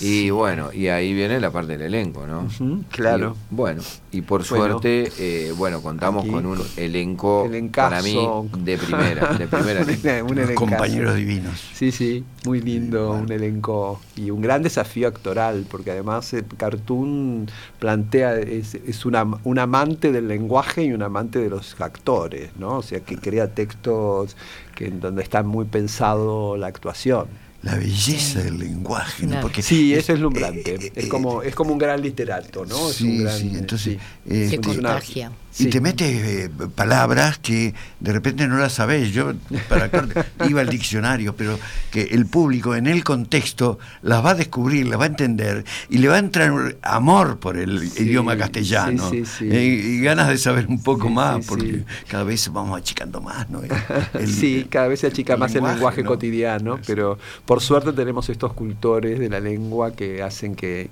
y 0.00 0.30
bueno, 0.30 0.72
y 0.72 0.88
ahí 0.88 1.12
viene 1.12 1.38
la 1.40 1.50
parte 1.50 1.72
del 1.72 1.82
elenco, 1.82 2.26
¿no? 2.26 2.48
Claro. 2.90 3.36
Y, 3.50 3.54
bueno, 3.54 3.82
y 4.10 4.22
por 4.22 4.46
Bueno. 4.48 4.80
suerte, 4.80 5.12
eh, 5.18 5.52
bueno, 5.56 5.82
contamos 5.82 6.22
Aquí 6.22 6.32
con 6.32 6.46
un 6.46 6.60
elenco 6.76 7.44
elencazo. 7.46 7.90
para 7.90 8.02
mí 8.02 8.64
de 8.64 8.78
primera, 8.78 9.34
de 9.34 9.46
primera. 9.46 9.80
Un 10.24 10.38
elencazo. 10.38 10.54
compañeros 10.54 11.16
divinos. 11.16 11.60
Sí, 11.74 11.90
sí, 11.92 12.24
muy 12.44 12.60
lindo, 12.60 13.08
bueno. 13.08 13.24
un 13.24 13.32
elenco 13.32 14.00
y 14.16 14.30
un 14.30 14.40
gran 14.40 14.62
desafío 14.62 15.08
actoral, 15.08 15.66
porque 15.70 15.90
además 15.90 16.32
el 16.32 16.44
Cartoon 16.46 17.48
plantea, 17.78 18.38
es, 18.38 18.74
es 18.74 19.04
una, 19.04 19.24
un 19.44 19.58
amante 19.58 20.12
del 20.12 20.28
lenguaje 20.28 20.84
y 20.84 20.92
un 20.92 21.02
amante 21.02 21.38
de 21.38 21.50
los 21.50 21.80
actores, 21.80 22.50
¿no? 22.56 22.78
O 22.78 22.82
sea, 22.82 23.00
que 23.00 23.16
crea 23.18 23.48
textos 23.54 24.36
que, 24.74 24.86
en 24.86 25.00
donde 25.00 25.22
está 25.22 25.42
muy 25.42 25.64
pensado 25.64 26.56
la 26.56 26.68
actuación. 26.68 27.26
La 27.62 27.76
belleza 27.76 28.40
del 28.42 28.58
lenguaje, 28.58 29.26
¿no? 29.26 29.40
Porque 29.40 29.62
Sí, 29.62 29.94
es 29.94 30.08
eslumbrante. 30.10 30.74
eh, 30.74 30.92
es 30.96 31.04
eh, 31.04 31.08
como 31.08 31.42
es 31.42 31.54
como 31.54 31.72
un 31.72 31.78
gran 31.78 32.00
literato, 32.02 32.66
¿no? 32.66 32.90
Es 32.90 32.96
Sí, 32.96 33.04
un 33.04 33.24
gran, 33.24 33.38
sí, 33.38 33.52
entonces, 33.54 33.80
sí. 33.94 33.98
eh, 34.28 34.48
Se 34.48 34.54
Es 34.56 34.66
una- 34.66 34.88
contagia. 34.90 35.32
Y 35.58 35.64
sí. 35.64 35.68
te 35.68 35.82
metes 35.82 36.08
eh, 36.08 36.50
palabras 36.74 37.36
que 37.38 37.74
de 38.00 38.12
repente 38.14 38.48
no 38.48 38.56
las 38.56 38.72
sabés. 38.72 39.12
Yo 39.12 39.34
para 39.68 39.84
acá 39.84 40.08
iba 40.48 40.62
al 40.62 40.68
diccionario, 40.70 41.36
pero 41.36 41.58
que 41.90 42.04
el 42.04 42.24
público 42.24 42.74
en 42.74 42.86
el 42.86 43.04
contexto 43.04 43.78
las 44.00 44.24
va 44.24 44.30
a 44.30 44.34
descubrir, 44.34 44.86
las 44.86 44.98
va 44.98 45.04
a 45.04 45.08
entender 45.08 45.64
y 45.90 45.98
le 45.98 46.08
va 46.08 46.14
a 46.16 46.20
entrar 46.20 46.78
amor 46.80 47.38
por 47.38 47.58
el 47.58 47.86
Sí, 47.90 48.04
idioma 48.04 48.34
castellano 48.38 49.10
sí, 49.10 49.26
sí, 49.26 49.32
sí. 49.40 49.48
eh, 49.52 49.62
y 49.66 50.00
ganas 50.00 50.28
de 50.28 50.38
saber 50.38 50.66
un 50.68 50.82
poco 50.82 51.08
Sí, 51.08 51.12
más, 51.12 51.42
sí, 51.44 51.48
porque 51.50 51.70
sí. 51.70 51.84
cada 52.08 52.24
vez 52.24 52.50
vamos 52.50 52.78
achicando 52.78 53.20
más, 53.20 53.50
¿no? 53.50 53.60
El- 54.18 54.26
sí, 54.32 54.66
cada 54.70 54.88
vez 54.88 55.00
se 55.00 55.08
achica 55.08 55.34
el 55.34 55.38
más 55.38 55.54
el 55.54 55.64
lenguaje 55.64 56.02
¿no? 56.02 56.08
cotidiano, 56.08 56.78
pero 56.86 57.18
por 57.52 57.60
suerte 57.62 57.92
tenemos 57.92 58.28
estos 58.30 58.52
cultores 58.54 59.18
de 59.18 59.28
la 59.28 59.38
lengua 59.40 59.92
que 59.92 60.22
hacen 60.22 60.54
que, 60.54 60.88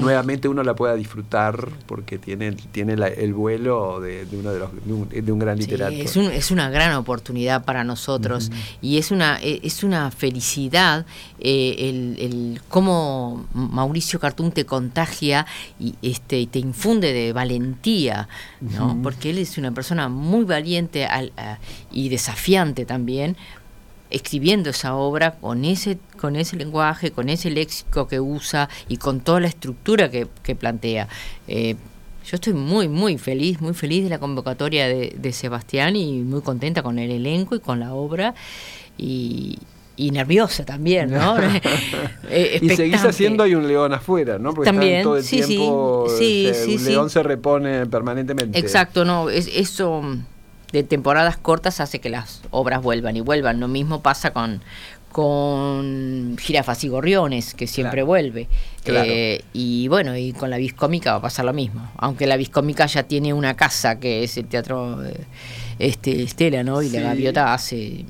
nuevamente 0.00 0.48
uno 0.48 0.62
la 0.62 0.74
pueda 0.74 0.94
disfrutar 0.96 1.68
porque 1.86 2.18
tiene, 2.18 2.52
tiene 2.52 2.96
la- 2.96 3.08
el 3.08 3.32
vuelo 3.34 4.00
de, 4.00 4.26
de 4.26 4.36
uno 4.36 4.50
de, 4.52 4.58
los, 4.58 4.70
de, 4.84 4.92
un, 4.92 5.08
de 5.08 5.32
un 5.32 5.38
gran 5.38 5.56
Sí, 5.56 5.62
literato. 5.64 5.94
es, 5.94 6.16
un- 6.16 6.30
es 6.32 6.50
una 6.50 6.70
gran 6.70 6.92
oportunidad 6.94 7.64
para 7.64 7.84
nosotros 7.84 8.50
y 8.82 8.98
es 8.98 9.10
una 9.10 9.38
e- 9.40 9.60
es 9.62 9.84
una 9.84 10.10
felicidad 10.10 11.06
eh, 11.38 11.76
el, 11.78 12.16
el 12.18 12.60
cómo 12.68 13.46
Mauricio 13.54 14.18
Cartún 14.18 14.50
te 14.52 14.64
contagia 14.66 15.46
y 15.78 15.94
este 16.02 16.40
y 16.40 16.46
te 16.46 16.58
infunde 16.58 17.12
de 17.12 17.32
valentía, 17.32 18.28
¿no? 18.60 18.98
Porque 19.02 19.30
él 19.30 19.38
es 19.38 19.56
una 19.58 19.72
persona 19.72 20.08
muy 20.08 20.44
valiente 20.44 21.04
al- 21.06 21.32
a- 21.36 21.58
y 21.92 22.08
desafiante 22.08 22.84
también 22.84 23.36
escribiendo 24.10 24.70
esa 24.70 24.94
obra 24.94 25.32
con 25.36 25.64
ese 25.64 25.98
con 26.20 26.36
ese 26.36 26.56
lenguaje, 26.56 27.10
con 27.10 27.28
ese 27.28 27.50
léxico 27.50 28.06
que 28.08 28.20
usa 28.20 28.68
y 28.88 28.96
con 28.98 29.20
toda 29.20 29.40
la 29.40 29.48
estructura 29.48 30.10
que, 30.10 30.26
que 30.42 30.54
plantea. 30.54 31.08
Eh, 31.48 31.76
yo 32.28 32.34
estoy 32.34 32.54
muy, 32.54 32.88
muy 32.88 33.18
feliz, 33.18 33.60
muy 33.60 33.72
feliz 33.74 34.02
de 34.04 34.10
la 34.10 34.18
convocatoria 34.18 34.88
de, 34.88 35.14
de 35.16 35.32
Sebastián 35.32 35.94
y 35.94 36.20
muy 36.22 36.40
contenta 36.42 36.82
con 36.82 36.98
el 36.98 37.10
elenco 37.12 37.54
y 37.54 37.60
con 37.60 37.78
la 37.78 37.94
obra 37.94 38.34
y, 38.98 39.58
y 39.96 40.10
nerviosa 40.10 40.64
también, 40.64 41.10
¿no? 41.12 41.36
Eh, 42.28 42.58
y 42.60 42.70
seguís 42.70 43.04
haciendo 43.04 43.44
hay 43.44 43.54
un 43.54 43.68
león 43.68 43.92
afuera, 43.92 44.38
¿no? 44.38 44.52
Porque 44.52 44.70
También, 44.72 45.04
todo 45.04 45.16
el 45.16 45.22
sí, 45.22 45.42
sí, 45.44 45.54
tiempo, 45.56 46.06
sí, 46.18 46.42
se- 46.52 46.64
sí, 46.66 46.72
un 46.74 46.78
sí. 46.80 46.90
león 46.90 47.10
se 47.10 47.22
repone 47.22 47.86
permanentemente. 47.86 48.58
Exacto, 48.58 49.04
no, 49.04 49.30
es, 49.30 49.46
eso 49.46 50.02
de 50.72 50.82
temporadas 50.82 51.36
cortas 51.36 51.80
hace 51.80 52.00
que 52.00 52.08
las 52.10 52.42
obras 52.50 52.82
vuelvan 52.82 53.16
y 53.16 53.20
vuelvan. 53.20 53.60
Lo 53.60 53.68
mismo 53.68 54.00
pasa 54.02 54.32
con 54.32 54.60
con 55.12 56.36
Jirafas 56.38 56.84
y 56.84 56.88
Gorriones, 56.88 57.54
que 57.54 57.66
siempre 57.66 58.00
Claro. 58.00 58.06
vuelve. 58.06 58.48
Claro. 58.84 59.08
Eh, 59.10 59.42
y 59.54 59.88
bueno, 59.88 60.14
y 60.16 60.32
con 60.34 60.50
la 60.50 60.58
Viscómica 60.58 61.12
va 61.12 61.18
a 61.18 61.22
pasar 61.22 61.46
lo 61.46 61.54
mismo. 61.54 61.90
Aunque 61.96 62.26
la 62.26 62.36
Viscómica 62.36 62.84
ya 62.84 63.02
tiene 63.04 63.32
una 63.32 63.54
casa, 63.56 63.98
que 63.98 64.24
es 64.24 64.36
el 64.36 64.44
Teatro 64.46 65.02
eh, 65.06 65.16
este 65.78 66.22
Estela, 66.22 66.62
¿no? 66.64 66.82
Y 66.82 66.90
Sí. 66.90 66.96
la 66.98 67.02
Gaviota 67.08 67.54
hace 67.54 68.04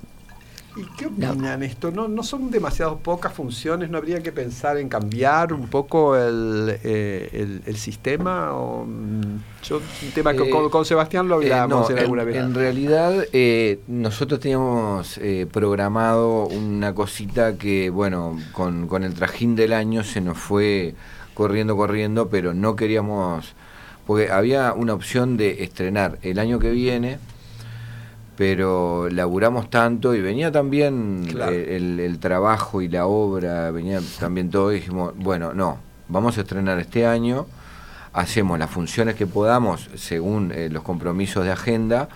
¿Y 0.76 0.84
qué 0.96 1.06
opinan 1.06 1.62
esto? 1.62 1.90
¿No, 1.90 2.06
¿No 2.06 2.22
son 2.22 2.50
demasiado 2.50 2.98
pocas 2.98 3.32
funciones? 3.32 3.88
¿No 3.88 3.96
habría 3.96 4.22
que 4.22 4.30
pensar 4.30 4.76
en 4.76 4.90
cambiar 4.90 5.54
un 5.54 5.68
poco 5.68 6.16
el, 6.16 6.78
eh, 6.84 7.30
el, 7.32 7.62
el 7.64 7.76
sistema? 7.76 8.52
O, 8.52 8.84
mm, 8.84 9.20
yo, 9.64 9.78
un 9.78 10.10
tema 10.14 10.34
que 10.34 10.42
Eh, 10.42 10.50
con, 10.50 10.68
con 10.68 10.84
Sebastián 10.84 11.28
lo 11.28 11.40
Eh, 11.40 11.50
hablamos 11.50 11.88
no, 11.88 11.96
en 11.96 12.02
alguna 12.02 12.24
vez. 12.24 12.36
En 12.36 12.54
realidad, 12.54 13.24
eh, 13.32 13.80
nosotros 13.86 14.38
teníamos 14.38 15.16
eh, 15.18 15.46
programado 15.50 16.46
una 16.46 16.94
cosita 16.94 17.56
que, 17.56 17.88
bueno, 17.88 18.38
con, 18.52 18.86
con 18.86 19.02
el 19.02 19.14
trajín 19.14 19.56
del 19.56 19.72
año 19.72 20.04
se 20.04 20.20
nos 20.20 20.36
fue 20.36 20.94
corriendo, 21.32 21.74
corriendo, 21.76 22.28
pero 22.28 22.52
no 22.52 22.76
queríamos, 22.76 23.54
porque 24.06 24.30
había 24.30 24.74
una 24.74 24.92
opción 24.92 25.38
de 25.38 25.62
estrenar 25.64 26.18
el 26.20 26.38
año 26.38 26.58
que 26.58 26.70
viene, 26.70 27.18
pero 28.36 29.08
laburamos 29.10 29.70
tanto 29.70 30.14
y 30.14 30.20
venía 30.20 30.52
también 30.52 31.26
Claro. 31.30 31.52
eh, 31.52 31.76
el, 31.76 32.00
el 32.00 32.18
trabajo 32.18 32.82
y 32.82 32.88
la 32.88 33.06
obra, 33.06 33.70
venía 33.70 34.00
también 34.20 34.50
todo, 34.50 34.72
y 34.72 34.76
dijimos, 34.76 35.12
bueno, 35.16 35.52
no, 35.54 35.78
vamos 36.08 36.36
a 36.38 36.42
estrenar 36.42 36.78
este 36.78 37.06
año 37.06 37.46
hacemos 38.12 38.58
las 38.58 38.70
funciones 38.70 39.14
que 39.14 39.26
podamos 39.26 39.90
según 39.94 40.50
eh, 40.54 40.68
los 40.70 40.82
compromisos 40.82 41.44
de 41.44 41.52
agenda 41.52 42.08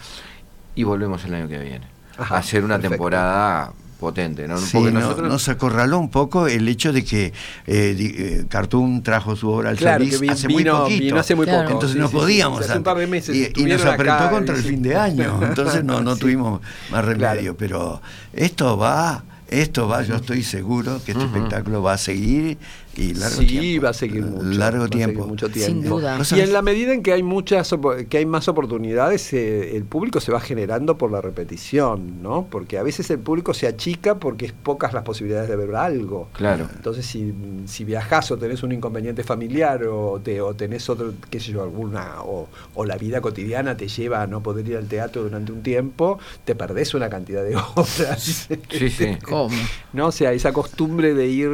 y 0.75 0.83
volvemos 0.85 1.25
el 1.27 1.35
año 1.35 1.47
que 1.49 1.59
viene 1.59 1.87
Ajá, 2.17 2.37
a 2.37 2.39
hacer 2.39 2.65
una 2.65 2.77
perfecto. 2.77 2.95
temporada 2.95 3.73
potente. 4.01 4.49
¿no? 4.49 4.59
Sí, 4.59 4.71
Porque 4.73 4.91
no- 4.91 5.01
nosotros- 5.01 5.29
nos 5.29 5.49
acorraló 5.49 5.99
un 6.01 6.11
poco 6.11 6.49
el 6.49 6.67
hecho 6.67 6.93
de 6.93 7.05
que 7.05 7.27
eh, 7.27 7.33
eh, 7.67 8.45
Cartoon 8.49 9.03
trajo 9.03 9.37
su 9.37 9.49
obra 9.51 9.71
al 9.71 9.77
Claro, 9.77 10.05
que 10.05 10.19
vi- 10.19 10.29
hace 10.29 10.49
muy 10.49 10.65
vino- 10.65 10.81
poquito. 10.83 11.05
vino 11.05 11.19
hace 11.21 11.35
muy 11.37 11.47
Claro. 11.47 11.61
poco. 11.63 11.73
Entonces 11.75 11.95
sí, 11.95 11.99
no 12.01 12.07
sí, 12.09 12.13
sí. 12.13 12.17
podíamos. 12.19 12.61
Hace 12.63 12.79
un 12.79 12.83
par 12.83 12.97
de 12.97 13.07
meses. 13.07 13.37
y, 13.37 13.53
y 13.61 13.65
nos 13.67 13.85
apretó 13.85 14.13
acá 14.15 14.31
contra 14.31 14.55
y 14.57 14.59
el 14.59 14.65
fin 14.65 14.83
de 14.83 14.97
año. 14.97 15.39
Entonces 15.43 15.85
no, 15.85 16.01
no 16.01 16.15
Sí. 16.15 16.21
tuvimos 16.21 16.61
más 16.91 17.05
remedio. 17.05 17.55
Claro. 17.55 17.57
Pero 17.59 18.03
esto 18.33 18.77
va, 18.77 19.23
esto 19.49 19.87
va, 19.87 20.03
yo 20.03 20.17
estoy 20.17 20.43
seguro 20.43 21.01
que 21.05 21.13
este 21.13 21.25
espectáculo 21.25 21.83
va 21.83 21.93
a 21.95 21.99
seguir 21.99 22.57
y 22.97 23.15
largo 23.15 23.37
sí, 23.41 23.47
tiempo. 23.47 23.85
va 23.85 23.91
a 23.91 23.95
seguir 23.95 24.23
mucho. 24.25 24.43
Largo 24.45 24.81
va 24.81 24.85
a 24.85 24.89
seguir 24.89 25.07
tiempo. 25.07 25.27
mucho 25.27 25.47
Sin 25.47 25.55
tiempo. 25.55 26.01
duda. 26.01 26.19
Cosas- 26.19 26.39
Y 26.39 26.43
en 26.43 26.53
la 26.53 26.63
medida 26.63 26.93
en 26.93 27.03
que 27.03 27.13
hay 27.13 27.23
muchas 27.23 27.75
que 28.09 28.19
hay 28.19 28.27
más 28.27 28.49
oportunidades, 28.49 29.33
eh, 29.33 29.77
el 29.77 29.85
público 29.85 30.21
se 30.21 30.33
va 30.33 30.41
generando 30.41 30.99
por 30.99 31.11
la 31.13 31.21
repetición, 31.21 32.23
¿no? 32.23 32.47
Porque 32.51 32.79
a 32.79 32.83
veces 32.83 33.09
el 33.11 33.19
público 33.19 33.55
se 33.55 33.67
achica 33.67 34.17
porque 34.17 34.47
es 34.47 34.53
pocas 34.53 34.93
las 34.93 35.03
posibilidades 35.05 35.49
de 35.49 35.57
ver 35.57 35.75
algo. 35.77 36.29
Claro. 36.33 36.69
Entonces, 36.75 37.07
si, 37.07 37.33
si 37.67 37.85
viajás 37.85 38.31
o 38.31 38.37
tenés 38.39 38.63
un 38.63 38.73
inconveniente 38.73 39.23
familiar 39.25 39.85
o, 39.85 40.21
te, 40.23 40.41
o 40.41 40.55
tenés 40.55 40.89
otro, 40.91 41.15
qué 41.31 41.39
sé 41.41 41.53
yo, 41.53 41.63
alguna, 41.63 42.23
o, 42.25 42.49
o 42.75 42.85
la 42.85 42.97
vida 42.97 43.21
cotidiana 43.21 43.77
te 43.77 43.89
lleva 43.89 44.23
a 44.23 44.27
no 44.27 44.43
poder 44.43 44.67
ir 44.69 44.77
al 44.77 44.87
teatro 44.87 45.23
durante 45.23 45.53
un 45.53 45.63
tiempo, 45.63 46.19
te 46.45 46.55
perdés 46.55 46.95
una 46.95 47.09
cantidad 47.09 47.45
de 47.45 47.57
obras. 47.75 48.47
Sí, 48.71 48.91
sí. 48.91 49.17
¿Cómo? 49.23 49.55
No, 49.93 50.07
o 50.09 50.13
sea, 50.13 50.33
esa 50.33 50.53
costumbre 50.53 51.15
de 51.15 51.27
ir 51.27 51.51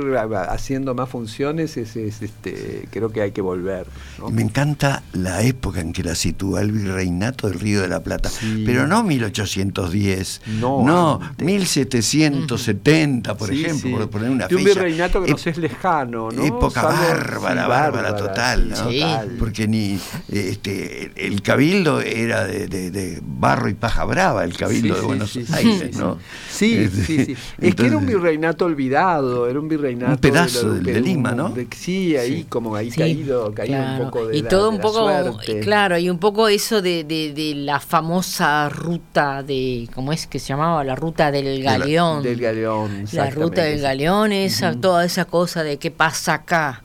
haciendo 0.49 0.95
más 0.95 1.09
funciones, 1.09 1.26
es, 1.27 1.77
es, 1.77 1.97
este, 2.23 2.89
creo 2.91 3.11
que 3.11 3.21
hay 3.23 3.33
que 3.33 3.41
volver. 3.41 3.87
¿no? 4.19 4.31
Me 4.31 4.43
encanta 4.43 5.03
la 5.13 5.43
época 5.43 5.81
en 5.81 5.93
que 5.93 6.03
la 6.03 6.15
sitúa 6.15 6.61
el 6.63 6.73
virreinato 6.73 7.49
del 7.49 7.59
Río 7.61 7.83
de 7.83 7.89
la 7.89 8.01
Plata, 8.03 8.29
Sí. 8.29 8.63
pero 8.67 8.87
no 8.87 9.03
1810, 9.03 10.41
No, 10.61 10.83
no, 10.85 11.21
antes. 11.23 11.45
1770, 11.47 13.37
por 13.37 13.49
Sí, 13.49 13.63
ejemplo, 13.65 13.89
sí. 13.91 13.95
por 13.95 14.11
poner 14.11 14.31
una 14.31 14.49
De 14.49 14.57
un 14.57 14.63
fecha. 14.63 14.75
virreinato 14.75 15.21
que 15.23 15.29
Ep- 15.29 15.33
nos 15.33 15.47
es 15.47 15.59
lejano, 15.59 16.31
¿no? 16.31 16.45
Época 16.45 16.83
bárbara, 16.83 17.63
sí, 17.63 17.69
bárbara, 17.69 18.17
total, 18.17 18.69
¿no? 18.71 18.77
Sí. 18.91 19.01
total. 19.01 19.37
Porque 19.39 19.69
ni 19.69 19.99
este 20.31 21.11
el 21.17 21.43
cabildo 21.43 22.01
era 22.01 22.45
de, 22.47 22.67
de- 22.69 22.91
de 22.91 23.21
barro 23.23 23.69
y 23.69 23.75
paja 23.75 24.05
brava, 24.05 24.45
el 24.45 24.57
cabildo 24.57 24.95
Sí, 24.95 25.01
de 25.01 25.07
Buenos 25.07 25.37
Aires, 25.37 25.91
sí, 25.93 25.99
¿no? 25.99 26.19
Sí, 26.51 26.89
sí, 26.89 27.25
sí. 27.25 27.37
Es 27.61 27.75
que 27.75 27.87
era 27.87 27.97
un 27.97 28.07
virreinato 28.07 28.65
olvidado, 28.65 29.49
era 29.49 29.59
un 29.61 29.69
virreinato. 29.69 30.13
Un 30.13 30.19
pedazo 30.19 30.73
de, 30.75 30.81
de- 30.81 30.93
de 30.95 31.01
Lima, 31.17 31.33
¿no? 31.33 31.49
de- 31.51 31.67
sí, 31.77 32.17
ahí 32.17 32.39
Sí. 32.39 32.47
como 32.49 32.75
ahí 32.77 32.91
Sí, 32.91 32.99
caído, 33.01 33.53
caído 33.53 33.77
claro. 33.77 34.05
un 34.05 34.11
poco 34.11 34.27
de 34.29 34.37
y 34.37 34.43
la, 34.43 34.49
todo 34.49 34.63
de 34.65 34.69
un 34.69 34.77
la 34.77 34.81
poco 34.83 35.33
suerte. 35.33 35.61
claro 35.61 35.99
y 35.99 36.11
un 36.11 36.19
poco 36.19 36.49
eso 36.49 36.83
de, 36.83 37.05
de, 37.05 37.33
de 37.33 37.55
la 37.55 37.81
famosa 37.81 38.69
ruta 38.69 39.43
de 39.43 39.89
cómo 39.95 40.13
es 40.13 40.27
que 40.27 40.39
se 40.39 40.49
llamaba 40.49 40.85
la 40.85 40.95
ruta 40.95 41.31
del 41.31 41.63
la- 41.65 41.79
galeón 41.79 42.23
Del 42.23 42.41
galeón. 42.41 43.05
la 43.13 43.31
ruta 43.31 43.63
del 43.63 43.81
galeón 43.81 44.33
esa 44.33 44.75
toda 44.75 45.05
esa 45.05 45.25
cosa 45.25 45.63
de 45.63 45.79
qué 45.79 45.91
pasa 45.91 46.35
acá 46.35 46.83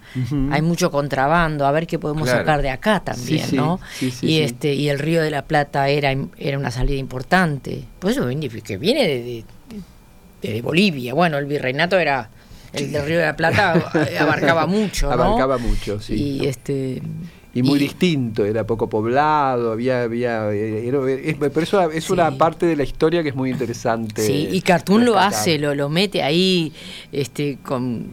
hay 0.51 0.61
mucho 0.61 0.91
contrabando 0.91 1.65
a 1.65 1.71
ver 1.71 1.87
qué 1.87 1.97
podemos 1.97 2.23
Claro. 2.23 2.39
sacar 2.39 2.61
de 2.61 2.69
acá 2.69 2.99
también 3.01 3.47
Sí, 3.47 3.55
no 3.55 3.79
sí, 3.97 4.11
sí, 4.11 4.25
y 4.25 4.29
sí. 4.37 4.41
este 4.41 4.73
y 4.73 4.89
el 4.89 4.99
río 4.99 5.21
de 5.21 5.31
la 5.31 5.43
plata 5.45 5.87
era 5.89 6.13
era 6.37 6.57
una 6.57 6.71
salida 6.71 6.97
importante 6.97 7.85
por 7.99 8.11
eso 8.11 8.25
viene- 8.27 8.49
que 8.49 8.77
viene 8.77 9.07
de, 9.07 9.23
de- 9.23 9.45
de- 10.41 10.53
de 10.53 10.61
Bolivia 10.61 11.13
bueno 11.13 11.37
el 11.37 11.45
virreinato 11.45 11.97
era 11.97 12.29
el 12.73 12.91
del 12.91 13.05
río 13.05 13.19
de 13.19 13.25
la 13.25 13.35
plata 13.35 13.91
eh, 14.09 14.17
abarcaba 14.19 14.65
mucho 14.67 15.07
¿no? 15.07 15.13
Abarcaba 15.13 15.57
mucho, 15.57 15.99
sí. 15.99 16.13
y 16.41 16.45
este 16.47 17.01
Y 17.53 17.63
muy 17.63 17.77
y- 17.79 17.81
distinto, 17.83 18.45
era 18.45 18.65
poco 18.65 18.87
poblado, 18.89 19.71
había, 19.73 20.03
había, 20.03 20.51
eh, 20.53 20.87
era- 20.87 21.09
es, 21.11 21.35
pero 21.37 21.61
eso 21.61 21.91
es 21.91 22.09
una 22.09 22.31
parte 22.37 22.65
de 22.65 22.75
la 22.77 22.83
historia 22.83 23.21
que 23.23 23.29
es 23.29 23.35
muy 23.35 23.49
interesante. 23.51 24.25
Sí, 24.25 24.47
y 24.51 24.61
Cartoon 24.61 25.03
lo 25.05 25.19
hace, 25.19 25.57
lo, 25.59 25.75
lo 25.75 25.89
mete 25.89 26.23
ahí 26.23 26.71
este, 27.11 27.57
con, 27.61 28.07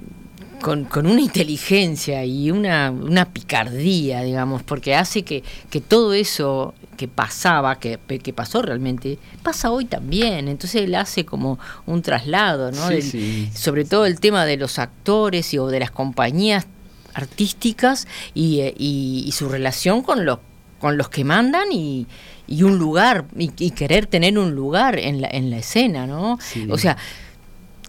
con, 0.61 0.85
con 0.87 1.07
una 1.07 1.21
inteligencia 1.21 2.25
y 2.25 2.51
una, 2.51 2.91
una 2.91 3.27
picardía, 3.27 4.23
digamos, 4.23 4.65
porque 4.65 4.97
hace 4.97 5.23
que, 5.23 5.45
que 5.71 5.81
todo 5.81 6.15
eso 6.15 6.75
que 6.99 7.09
pasaba, 7.09 7.79
que, 7.79 7.99
que 8.23 8.33
pasó 8.35 8.61
realmente, 8.61 9.19
pasa 9.43 9.71
hoy 9.71 9.87
también. 9.87 10.49
Entonces 10.49 10.83
él 10.83 10.95
hace 10.95 11.25
como 11.25 11.59
un 11.87 12.03
traslado, 12.03 12.71
¿no? 12.73 12.89
Sí. 13.01 13.49
Sobre 13.55 13.87
todo 13.87 14.05
el 14.05 14.21
tema 14.21 14.45
de 14.45 14.59
los 14.59 14.79
actores 14.79 15.55
y, 15.55 15.59
o 15.59 15.69
de 15.69 15.81
las 15.81 15.91
compañías 15.91 16.67
artísticas 17.15 18.07
y, 18.35 18.61
eh, 18.61 18.75
y- 18.79 19.25
y 19.27 19.33
su 19.33 19.49
relación 19.49 20.03
con 20.03 20.25
los 20.27 20.39
con 20.81 20.97
los 20.97 21.09
que 21.09 21.25
mandan 21.25 21.73
y, 21.73 22.07
y 22.47 22.63
un 22.63 22.79
lugar 22.79 23.25
y, 23.37 23.51
y 23.59 23.73
querer 23.73 24.07
tener 24.07 24.39
un 24.39 24.55
lugar 24.55 24.97
en 24.97 25.21
la, 25.21 25.27
en 25.29 25.51
la 25.51 25.59
escena, 25.59 26.07
¿no? 26.07 26.39
Sí. 26.41 26.69
O 26.71 26.79
sea, 26.79 26.97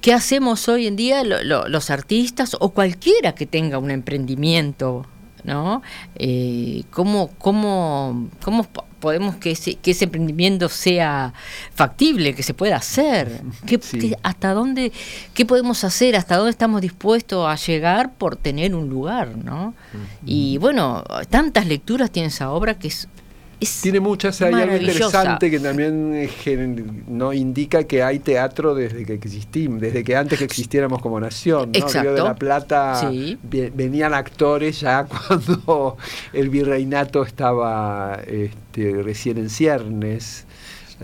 ¿qué 0.01 0.11
hacemos 0.11 0.67
hoy 0.67 0.87
en 0.87 0.95
día 0.95 1.23
lo- 1.23 1.43
lo- 1.43 1.67
los 1.67 1.91
artistas 1.91 2.57
o 2.59 2.69
cualquiera 2.71 3.35
que 3.35 3.45
tenga 3.45 3.77
un 3.77 3.91
emprendimiento, 3.91 5.05
¿no? 5.43 5.81
Eh, 6.15 6.83
¿cómo, 6.91 7.29
cómo, 7.37 8.29
cómo 8.43 8.63
po- 8.63 8.85
podemos 8.99 9.35
que 9.37 9.51
ese, 9.51 9.75
que 9.75 9.91
ese 9.91 10.05
emprendimiento 10.05 10.67
sea 10.69 11.33
factible, 11.73 12.35
que 12.35 12.43
se 12.43 12.53
pueda 12.53 12.75
hacer? 12.77 13.41
¿Qué, 13.65 13.79
Sí. 13.81 13.97
qué- 13.99 14.15
¿Hasta 14.23 14.53
dónde, 14.53 14.91
qué 15.33 15.45
podemos 15.45 15.83
hacer? 15.83 16.15
¿Hasta 16.15 16.35
dónde 16.37 16.51
estamos 16.51 16.81
dispuestos 16.81 17.47
a 17.47 17.55
llegar 17.55 18.13
por 18.13 18.35
tener 18.35 18.75
un 18.75 18.89
lugar, 18.89 19.37
¿no? 19.37 19.73
Y 20.25 20.57
bueno, 20.57 21.03
tantas 21.29 21.65
lecturas 21.65 22.11
tiene 22.11 22.27
esa 22.27 22.51
obra 22.51 22.77
que 22.77 22.89
es... 22.89 23.07
es 23.59 23.81
Tiene 23.81 23.99
muchas, 23.99 24.41
hay 24.41 24.53
algo 24.53 24.75
interesante 24.77 25.51
que 25.51 25.59
también 25.59 26.13
eh, 26.15 26.27
gen- 26.27 27.03
no 27.07 27.33
indica 27.33 27.83
que 27.83 28.01
hay 28.03 28.19
teatro 28.19 28.73
desde 28.75 29.05
que 29.05 29.13
existimos, 29.13 29.81
desde 29.81 30.03
que 30.03 30.15
antes 30.15 30.39
que 30.39 30.45
existiéramos 30.45 31.01
como 31.01 31.19
nación. 31.19 31.71
¿no? 31.71 31.77
Exacto. 31.77 32.01
Río 32.01 32.13
de 32.13 32.23
la 32.23 32.35
Plata 32.35 33.09
Sí. 33.09 33.37
ve- 33.43 33.71
venían 33.75 34.13
actores 34.13 34.79
ya 34.81 35.05
cuando 35.27 35.97
el 36.33 36.49
virreinato 36.49 37.23
estaba 37.23 38.19
este, 38.25 39.01
recién 39.03 39.37
en 39.37 39.49
ciernes. 39.49 40.45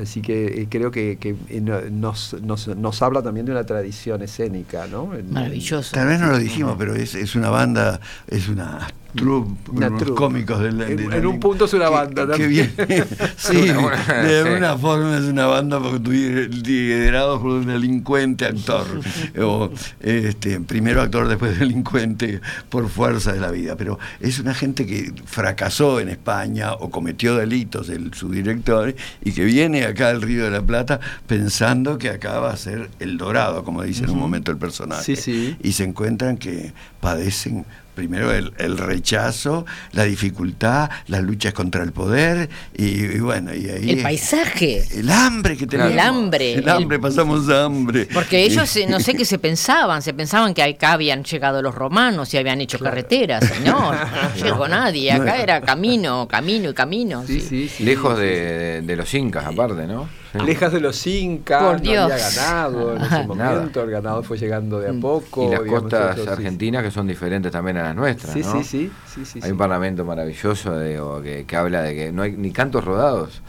Así 0.02 0.22
que 0.22 0.62
eh, 0.62 0.68
creo 0.70 0.91
que, 0.91 1.18
que, 1.18 1.36
eh, 1.50 1.62
no- 1.62 1.82
nos, 1.89 2.36
nos, 2.41 2.68
nos 2.70 3.02
habla 3.02 3.22
también 3.22 3.46
de 3.46 3.54
una 3.54 3.65
tradición 3.65 4.22
escénica, 4.22 4.88
¿no? 4.88 5.10
Maravilloso. 5.30 5.94
Tal 5.94 6.08
vez 6.08 6.20
no 6.20 6.28
lo 6.28 6.38
dijimos, 6.38 6.76
pero 6.78 6.96
es, 6.96 7.15
es 7.15 7.36
una 7.36 7.50
banda, 7.50 8.00
es 8.28 8.50
una 8.50 8.88
troupe, 9.15 9.71
Una 9.71 9.88
unos 9.88 10.01
troupe. 10.04 10.17
cómicos 10.19 10.60
de 10.62 10.71
la- 10.71 10.88
En- 10.88 10.97
de 10.97 11.08
la 11.08 11.17
en 11.17 11.25
un 11.25 11.39
punto 11.39 11.65
es 11.65 11.73
una 11.73 11.89
banda 11.89 12.25
que 12.28 12.32
también. 12.43 12.73
bien. 12.88 13.06
sí, 13.38 13.69
Una 13.69 13.80
buena- 13.80 14.13
de 14.23 14.30
sí. 14.30 14.47
alguna 14.47 14.78
forma 14.78 15.17
es 15.17 15.23
una 15.23 15.45
banda 15.47 15.80
porque 15.80 16.49
liderado 16.51 17.39
por 17.41 17.51
un 17.51 17.65
delincuente 17.67 18.45
actor. 18.45 18.86
o 19.41 19.69
este, 20.01 20.60
primero 20.62 21.01
actor, 21.01 21.28
después 21.28 21.58
delincuente, 21.60 22.41
por 22.69 22.89
fuerza 22.89 23.34
de 23.34 23.39
la 23.39 23.51
vida. 23.51 23.75
Pero 23.75 23.97
es 24.19 24.39
una 24.39 24.54
gente 24.54 24.86
que 24.86 25.12
fracasó 25.25 25.99
en 25.99 26.10
España 26.10 26.73
o 26.73 26.89
cometió 26.89 27.36
delitos, 27.36 27.89
el, 27.89 28.13
su 28.13 28.30
director, 28.30 28.95
y 29.23 29.32
que 29.32 29.43
viene 29.45 29.86
acá 29.86 30.10
al 30.10 30.21
Río 30.21 30.43
de 30.43 30.51
la 30.51 30.62
Plata 30.62 30.99
pensando 31.28 31.97
que 31.97 32.10
acá 32.10 32.39
va 32.39 32.51
a 32.51 32.58
ser 32.58 32.89
el 32.99 33.17
dorado, 33.17 33.63
como 33.63 33.84
dice 33.84 34.04
en 34.04 34.10
un 34.12 34.19
momento 34.19 34.51
el 34.51 34.58
personaje 34.58 35.04
Sí, 35.04 35.15
sí. 35.15 35.56
y 35.62 35.71
se 35.73 35.84
encuentran 35.84 36.38
que 36.38 36.73
padecen 37.01 37.65
primero 37.95 38.31
el, 38.34 38.53
el 38.58 38.77
rechazo, 38.77 39.65
la 39.93 40.03
dificultad, 40.03 40.89
las 41.08 41.23
luchas 41.23 41.53
contra 41.53 41.81
el 41.84 41.91
poder 41.91 42.49
y, 42.77 42.86
y 43.05 43.19
bueno, 43.19 43.53
y 43.55 43.69
ahí 43.69 43.89
El 43.91 44.03
paisaje. 44.03 44.84
el 44.99 45.10
hambre 45.10 45.58
que 45.58 45.65
tenemos. 45.65 45.93
El 45.93 45.99
hambre. 45.99 46.53
El 46.55 46.69
hambre, 46.69 46.99
pasamos 46.99 47.49
hambre. 47.49 48.08
Porque 48.13 48.43
ellos, 48.43 48.75
eh, 48.75 48.86
no 48.89 48.99
sé 48.99 49.13
qué 49.17 49.25
se 49.25 49.39
pensaban, 49.39 50.01
se 50.01 50.13
pensaban 50.13 50.53
que 50.53 50.62
acá 50.63 50.91
habían 50.93 51.23
llegado 51.23 51.62
los 51.62 51.73
romanos 51.73 52.34
y 52.34 52.38
habían 52.38 52.62
hecho 52.62 52.77
carreteras. 52.79 53.43
No, 53.65 53.91
no 53.93 53.99
llegó 54.43 54.67
nadie, 54.67 55.12
acá 55.12 55.38
era 55.38 55.62
camino, 55.62 56.27
camino 56.27 56.69
y 56.69 56.73
camino. 56.73 57.23
Sí, 57.25 57.39
sí. 57.39 57.47
sí, 57.47 57.69
sí, 57.77 57.84
Lejos 57.86 58.17
de- 58.19 58.81
de 58.84 58.95
los 58.95 59.13
incas, 59.13 59.45
aparte, 59.45 59.88
¿no? 59.88 60.08
Lejas 60.43 60.71
de 60.74 60.80
los 60.80 61.06
incas, 61.08 61.62
Por 61.63 61.74
no 61.76 61.80
Dios. 61.80 62.12
había 62.12 62.30
ganado 62.30 62.95
en 62.95 63.02
ese 63.02 63.10
Nada. 63.36 63.56
momento, 63.56 63.84
el 63.84 63.91
ganado 63.91 64.24
fue 64.24 64.38
llegando 64.38 64.80
de 64.80 64.89
a 64.89 64.93
Mm. 64.93 65.00
poco. 65.02 65.43
Y 65.48 65.52
las 65.52 65.63
digamos, 65.63 65.82
costas 65.84 66.15
eso, 66.17 66.26
sí, 66.26 66.30
argentinas 66.32 66.84
que 66.84 66.91
son 66.91 67.08
diferentes 67.08 67.52
también 67.52 67.78
a 67.78 67.84
las 67.84 67.95
nuestras, 67.95 68.34
Sí, 68.34 68.39
¿no? 68.41 68.52
sí, 68.52 68.63
sí, 68.63 68.91
sí, 69.13 69.26
sí, 69.26 69.39
Hay 69.41 69.48
sí. 69.48 69.52
un 69.52 69.58
parlamento 69.58 70.04
maravilloso 70.06 70.80
digo, 70.80 71.21
que, 71.21 71.45
que 71.45 71.56
habla 71.56 71.82
de 71.82 71.95
que 71.95 72.12
no 72.12 72.21
hay 72.24 72.32
ni 72.34 72.52
cantos 72.52 72.84
rodados. 72.84 73.41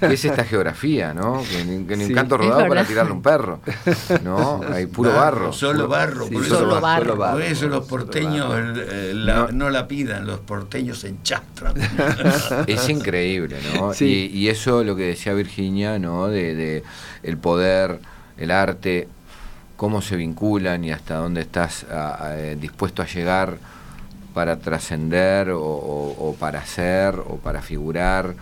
¿Qué 0.00 0.14
es 0.14 0.24
esta 0.24 0.44
geografía, 0.44 1.12
no? 1.12 1.42
Que 1.50 1.64
ni, 1.64 1.84
que 1.84 1.96
ni 1.96 2.04
Sí. 2.04 2.10
un 2.12 2.16
canto 2.16 2.38
rodado 2.38 2.66
para 2.68 2.84
tirarle 2.84 3.12
un 3.12 3.22
perro, 3.22 3.60
¿no? 4.24 4.60
Hay 4.72 4.86
puro 4.86 5.12
barro. 5.12 5.52
Solo 5.52 5.88
barro. 5.88 6.26
Sí, 6.28 6.34
por, 6.34 6.44
solo 6.46 6.80
barro. 6.80 7.02
solo 7.04 7.16
barro, 7.16 7.32
por 7.34 7.42
eso 7.42 7.68
los 7.68 7.86
porteños 7.86 8.48
barro. 8.48 8.74
eh, 8.80 9.12
la- 9.14 9.34
No. 9.34 9.48
no. 9.52 9.70
la 9.72 9.88
pidan, 9.88 10.26
los 10.26 10.40
porteños 10.40 10.98
se 11.00 11.08
enchastran. 11.08 11.74
Es 12.66 12.88
increíble, 12.88 13.56
¿no? 13.74 13.92
Sí. 13.94 14.30
Y, 14.32 14.38
y 14.38 14.48
eso 14.48 14.84
lo 14.84 14.96
que 14.96 15.04
decía 15.04 15.32
Virginia, 15.34 15.98
¿no? 15.98 16.21
De, 16.28 16.54
de 16.54 16.82
el 17.22 17.36
poder, 17.38 17.98
el 18.36 18.50
arte, 18.50 19.08
cómo 19.76 20.00
se 20.02 20.16
vinculan 20.16 20.84
y 20.84 20.92
hasta 20.92 21.16
dónde 21.16 21.40
estás 21.42 21.84
a- 21.84 22.26
a, 22.26 22.38
eh, 22.40 22.56
dispuesto 22.56 23.02
a 23.02 23.06
llegar 23.06 23.58
para 24.34 24.58
trascender 24.58 25.50
o, 25.50 25.60
o- 25.62 26.28
o 26.30 26.34
para 26.34 26.64
ser 26.64 27.14
o 27.16 27.36
para 27.36 27.60
figurar. 27.62 28.34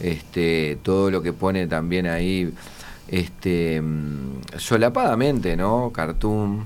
Este, 0.00 0.78
todo 0.82 1.10
lo 1.10 1.22
que 1.22 1.32
pone 1.32 1.66
también 1.66 2.06
ahí, 2.06 2.52
este, 3.08 3.80
mm, 3.80 4.58
solapadamente, 4.58 5.56
¿no? 5.56 5.90
Cartoon, 5.92 6.64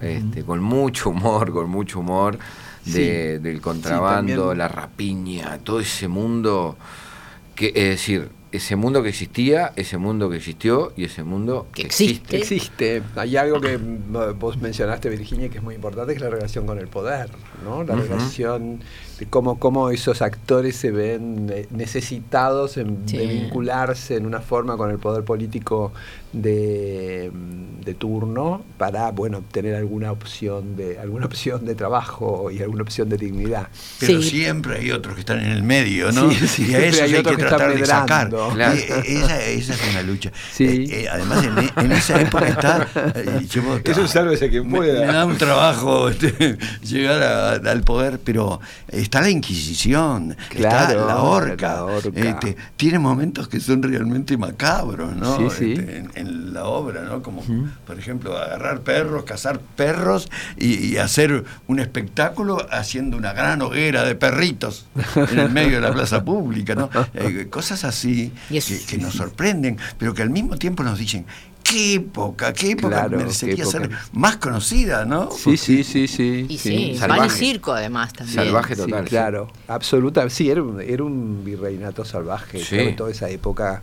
este, 0.00 0.42
con 0.44 0.60
mucho 0.62 1.10
humor, 1.10 1.52
con 1.52 1.68
mucho 1.68 2.00
humor. 2.00 2.38
De, 2.84 3.38
del 3.40 3.60
contrabando, 3.60 4.54
la 4.54 4.66
rapiña, 4.68 5.58
todo 5.58 5.80
ese 5.80 6.08
mundo 6.08 6.76
que 7.54 7.66
es 7.74 7.88
decir, 7.90 8.30
ese 8.52 8.76
mundo 8.76 9.02
que 9.02 9.10
existía, 9.10 9.72
ese 9.76 9.96
mundo 9.98 10.28
que 10.28 10.36
existió 10.36 10.92
y 10.96 11.04
ese 11.04 11.22
mundo 11.22 11.66
Que 11.72 11.82
existe. 11.82 12.36
existe. 12.38 13.02
Hay 13.16 13.36
algo 13.36 13.60
que 13.60 13.76
vos 13.76 14.56
mencionaste, 14.58 15.08
Virginia, 15.08 15.48
que 15.48 15.58
es 15.58 15.64
muy 15.64 15.74
importante, 15.76 16.12
que 16.12 16.16
es 16.18 16.22
la 16.22 16.30
relación 16.30 16.66
con 16.66 16.78
el 16.78 16.88
poder, 16.88 17.30
¿no? 17.64 17.84
La 17.84 17.94
relación 17.94 18.80
cómo, 19.28 19.58
cómo 19.58 19.90
esos 19.90 20.22
actores 20.22 20.76
se 20.76 20.90
ven 20.90 21.50
eh, 21.52 21.66
necesitados 21.70 22.76
en- 22.76 22.98
Sí. 23.06 23.16
de 23.18 23.26
vincularse 23.26 24.16
en 24.16 24.26
una 24.26 24.40
forma 24.40 24.76
con 24.76 24.90
el 24.90 24.98
poder 24.98 25.24
político 25.24 25.92
de, 26.32 27.30
mm, 27.32 27.80
de 27.84 27.94
turno 27.94 28.62
para, 28.78 29.10
bueno, 29.10 29.38
obtener 29.38 29.74
alguna 29.74 30.12
opción 30.12 30.76
de 30.76 30.98
alguna 30.98 31.26
opción 31.26 31.64
de 31.64 31.74
trabajo 31.74 32.50
y 32.52 32.62
alguna 32.62 32.82
opción 32.82 33.08
de 33.08 33.16
dignidad. 33.16 33.68
Pero 33.98 34.22
Sí. 34.22 34.30
siempre 34.30 34.78
hay 34.78 34.90
otros 34.92 35.14
que 35.14 35.20
están 35.20 35.40
en 35.40 35.50
el 35.50 35.62
medio, 35.64 36.12
¿no? 36.12 36.30
Sí, 36.30 36.66
y 36.70 36.74
a 36.74 36.78
esos 36.86 37.00
hay 37.02 37.14
hay, 37.14 37.20
otros 37.20 37.36
que 37.36 37.42
tratar 37.42 37.74
de 37.76 37.84
sacar. 37.84 38.28
Claro. 38.28 38.76
Eh, 38.76 39.02
esa, 39.06 39.42
esa 39.44 39.74
es 39.74 39.80
una 39.90 40.02
lucha. 40.02 40.30
Sí. 40.52 40.64
Eh, 40.64 41.02
eh, 41.02 41.08
además, 41.10 41.44
en, 41.44 41.84
en 41.84 41.92
esa 41.92 42.20
época 42.20 42.48
está. 42.48 42.88
eh, 43.16 43.46
yo- 43.50 43.60
Eso 43.84 44.06
sálvese 44.06 44.48
quien 44.50 44.68
me, 44.70 44.78
pueda. 44.78 45.06
me 45.06 45.12
da 45.12 45.26
un 45.26 45.36
trabajo 45.36 46.08
este, 46.10 46.56
llegar 46.84 47.22
a- 47.22 47.52
al 47.70 47.82
poder, 47.82 48.20
pero 48.22 48.60
está 49.10 49.20
la 49.22 49.30
Inquisición, 49.30 50.36
Claro, 50.50 51.00
está 51.00 51.06
la 51.06 51.16
horca. 51.22 51.74
la 51.74 51.84
horca. 51.84 52.10
este, 52.14 52.56
tiene 52.76 53.00
momentos 53.00 53.48
que 53.48 53.58
son 53.58 53.82
realmente 53.82 54.36
macabros, 54.36 55.16
¿no? 55.16 55.36
Sí, 55.36 55.56
sí. 55.58 55.72
Este, 55.72 55.96
en, 55.98 56.10
en 56.14 56.54
la 56.54 56.64
obra, 56.66 57.02
¿no? 57.02 57.20
Como, 57.20 57.42
por 57.86 57.98
ejemplo, 57.98 58.36
agarrar 58.38 58.82
perros, 58.82 59.24
cazar 59.24 59.58
perros 59.60 60.30
y, 60.56 60.74
y 60.92 60.96
hacer 60.98 61.44
un 61.66 61.80
espectáculo 61.80 62.64
haciendo 62.70 63.16
una 63.16 63.32
gran 63.32 63.60
hoguera 63.62 64.04
de 64.04 64.14
perritos 64.14 64.86
en 65.16 65.38
el 65.40 65.50
medio 65.50 65.80
de 65.80 65.80
la 65.80 65.92
plaza 65.92 66.24
pública, 66.24 66.74
¿no? 66.76 66.88
Eh, 67.14 67.48
cosas 67.50 67.82
así 67.84 68.32
que 68.88 68.98
nos 68.98 69.14
sorprenden, 69.14 69.76
pero 69.98 70.14
que 70.14 70.22
al 70.22 70.30
mismo 70.30 70.56
tiempo 70.56 70.84
nos 70.84 70.98
dicen, 70.98 71.26
qué 71.62 71.94
época, 71.94 72.52
qué 72.52 72.72
época 72.72 72.88
Claro, 72.96 73.16
merecería 73.18 73.54
qué 73.56 73.62
época. 73.62 73.78
ser 73.78 73.90
más 74.12 74.36
conocida, 74.36 75.04
¿no? 75.04 75.30
Sí, 75.30 75.56
sí, 75.56 75.84
sí, 75.84 76.08
sí. 76.08 76.46
Y 76.48 76.58
sí, 76.58 76.96
Salvaje. 76.98 77.20
vale 77.20 77.32
circo 77.32 77.72
además 77.72 78.12
también. 78.12 78.34
Salvaje 78.36 78.74
Sí, 78.74 78.82
total. 78.82 79.04
sí. 79.04 79.08
claro, 79.10 79.48
absoluta. 79.68 80.28
Sí, 80.30 80.50
era 80.50 80.62
un, 80.62 80.80
era 80.80 81.04
un 81.04 81.42
virreinato 81.44 82.04
salvaje, 82.04 82.58
Sí. 82.60 82.74
claro, 82.76 82.88
en 82.90 82.96
toda 82.96 83.10
esa 83.10 83.28
época. 83.30 83.82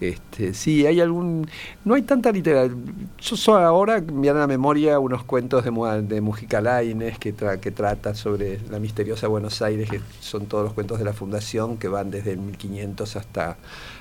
Este, 0.00 0.54
sí, 0.54 0.86
hay 0.86 1.00
algún. 1.00 1.50
No 1.84 1.94
hay 1.94 2.02
tanta 2.02 2.30
literatura. 2.30 2.80
Yo 3.20 3.36
soy 3.36 3.60
ahora 3.64 4.00
me 4.00 4.20
vienen 4.20 4.36
a 4.36 4.40
la 4.42 4.46
memoria 4.46 4.96
unos 5.00 5.24
cuentos 5.24 5.64
de, 5.64 5.72
de 6.02 6.20
Mujica 6.20 6.60
Lainez 6.60 7.18
que, 7.18 7.34
tra- 7.34 7.58
que 7.58 7.72
trata 7.72 8.14
sobre 8.14 8.60
la 8.70 8.78
misteriosa 8.78 9.26
Buenos 9.26 9.60
Aires, 9.60 9.90
que 9.90 10.00
son 10.20 10.46
todos 10.46 10.62
los 10.62 10.72
cuentos 10.72 11.00
de 11.00 11.04
la 11.04 11.12
Fundación 11.12 11.78
que 11.78 11.88
van 11.88 12.12
desde 12.12 12.30
el 12.30 12.38
1500 12.38 13.16
hasta, 13.16 13.56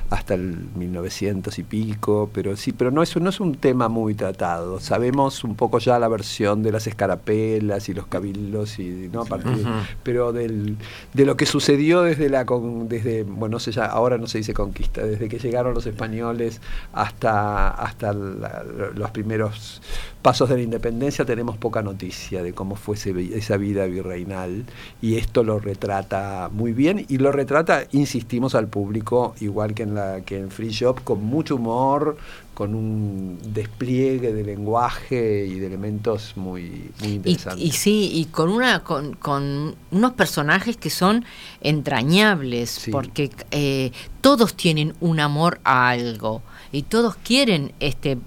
hasta 0.10 0.34
el 0.36 0.58
1900 0.76 1.58
y 1.60 1.64
pico. 1.64 2.30
Pero 2.34 2.56
sí, 2.56 2.72
pero 2.72 2.92
no 2.92 3.02
es, 3.04 3.16
no 3.18 3.30
es 3.30 3.40
un 3.40 3.56
tema 3.56 3.88
muy 3.90 4.14
tratado. 4.16 4.80
Sabemos 4.80 5.44
un 5.44 5.56
poco 5.56 5.80
ya 5.80 6.00
la 6.00 6.08
versión 6.08 6.64
de 6.64 6.72
las 6.72 6.88
escarapelas 6.88 7.90
y 7.90 7.94
los 7.94 8.08
cabildos, 8.08 8.80
y, 8.80 9.10
¿no? 9.12 9.22
a 9.22 9.26
partir, 9.26 9.52
Ujú. 9.54 9.70
pero 10.04 10.32
del, 10.34 10.78
de 11.14 11.26
lo 11.26 11.36
que 11.38 11.46
sucedió 11.46 12.02
desde 12.02 12.30
la 12.30 12.46
con- 12.46 12.88
desde 12.88 13.24
bueno 13.24 13.48
no 13.58 13.60
sé 13.60 13.72
ya 13.72 13.86
ahora 13.86 14.18
no 14.18 14.28
se 14.28 14.38
dice 14.40 14.54
conquista 14.54 15.02
desde 15.04 15.30
que 15.30 15.40
llegaron 15.40 15.74
los 15.74 15.86
españoles 15.88 16.62
hasta 16.94 17.70
hasta 17.70 18.14
la- 18.14 18.64
los 18.96 19.12
primeros 19.12 19.82
pasos 20.22 20.50
de 20.50 20.56
la 20.58 20.62
independencia 20.62 21.24
tenemos 21.26 21.58
poca 21.58 21.82
noticia 21.82 22.44
de 22.44 22.54
cómo 22.54 22.76
fue 22.76 22.96
ese 22.96 23.12
esa 23.38 23.58
vida 23.58 23.86
virreinal 23.86 24.66
y 25.02 25.16
esto 25.16 25.44
lo 25.44 25.60
retrata 25.60 26.50
muy 26.52 26.74
bien 26.74 27.06
y 27.08 27.18
lo 27.20 27.32
retrata 27.32 27.84
insistimos 27.92 28.54
al 28.56 28.68
público 28.68 29.36
igual 29.40 29.74
que 29.74 29.84
en 29.84 29.96
la 29.98 30.22
que 30.22 30.38
en 30.40 30.50
Free 30.52 30.70
Shop 30.72 31.04
con 31.04 31.24
mucho 31.24 31.56
humor 31.56 32.18
con 32.54 32.74
un 32.74 33.38
despliegue 33.54 34.34
de 34.34 34.44
lenguaje 34.44 35.46
y 35.46 35.60
de 35.60 35.68
elementos 35.68 36.34
muy 36.36 36.90
muy 37.02 37.10
Y, 37.10 37.14
interesantes 37.16 37.64
y 37.66 37.72
sí, 37.72 38.10
y 38.14 38.26
con 38.26 38.50
una 38.50 38.84
con, 38.84 39.14
con 39.14 39.76
unos 39.92 40.14
personajes 40.14 40.76
que 40.78 40.90
son 40.90 41.24
entrañables, 41.62 42.70
Sí. 42.70 42.92
porque 42.92 43.30
eh, 43.52 43.92
todos 44.22 44.56
tienen 44.56 44.94
un 45.00 45.20
amor 45.20 45.60
a 45.64 45.90
algo 45.90 46.42
y 46.72 46.82
todos 46.84 47.16
quieren 47.18 47.72
este 47.80 48.18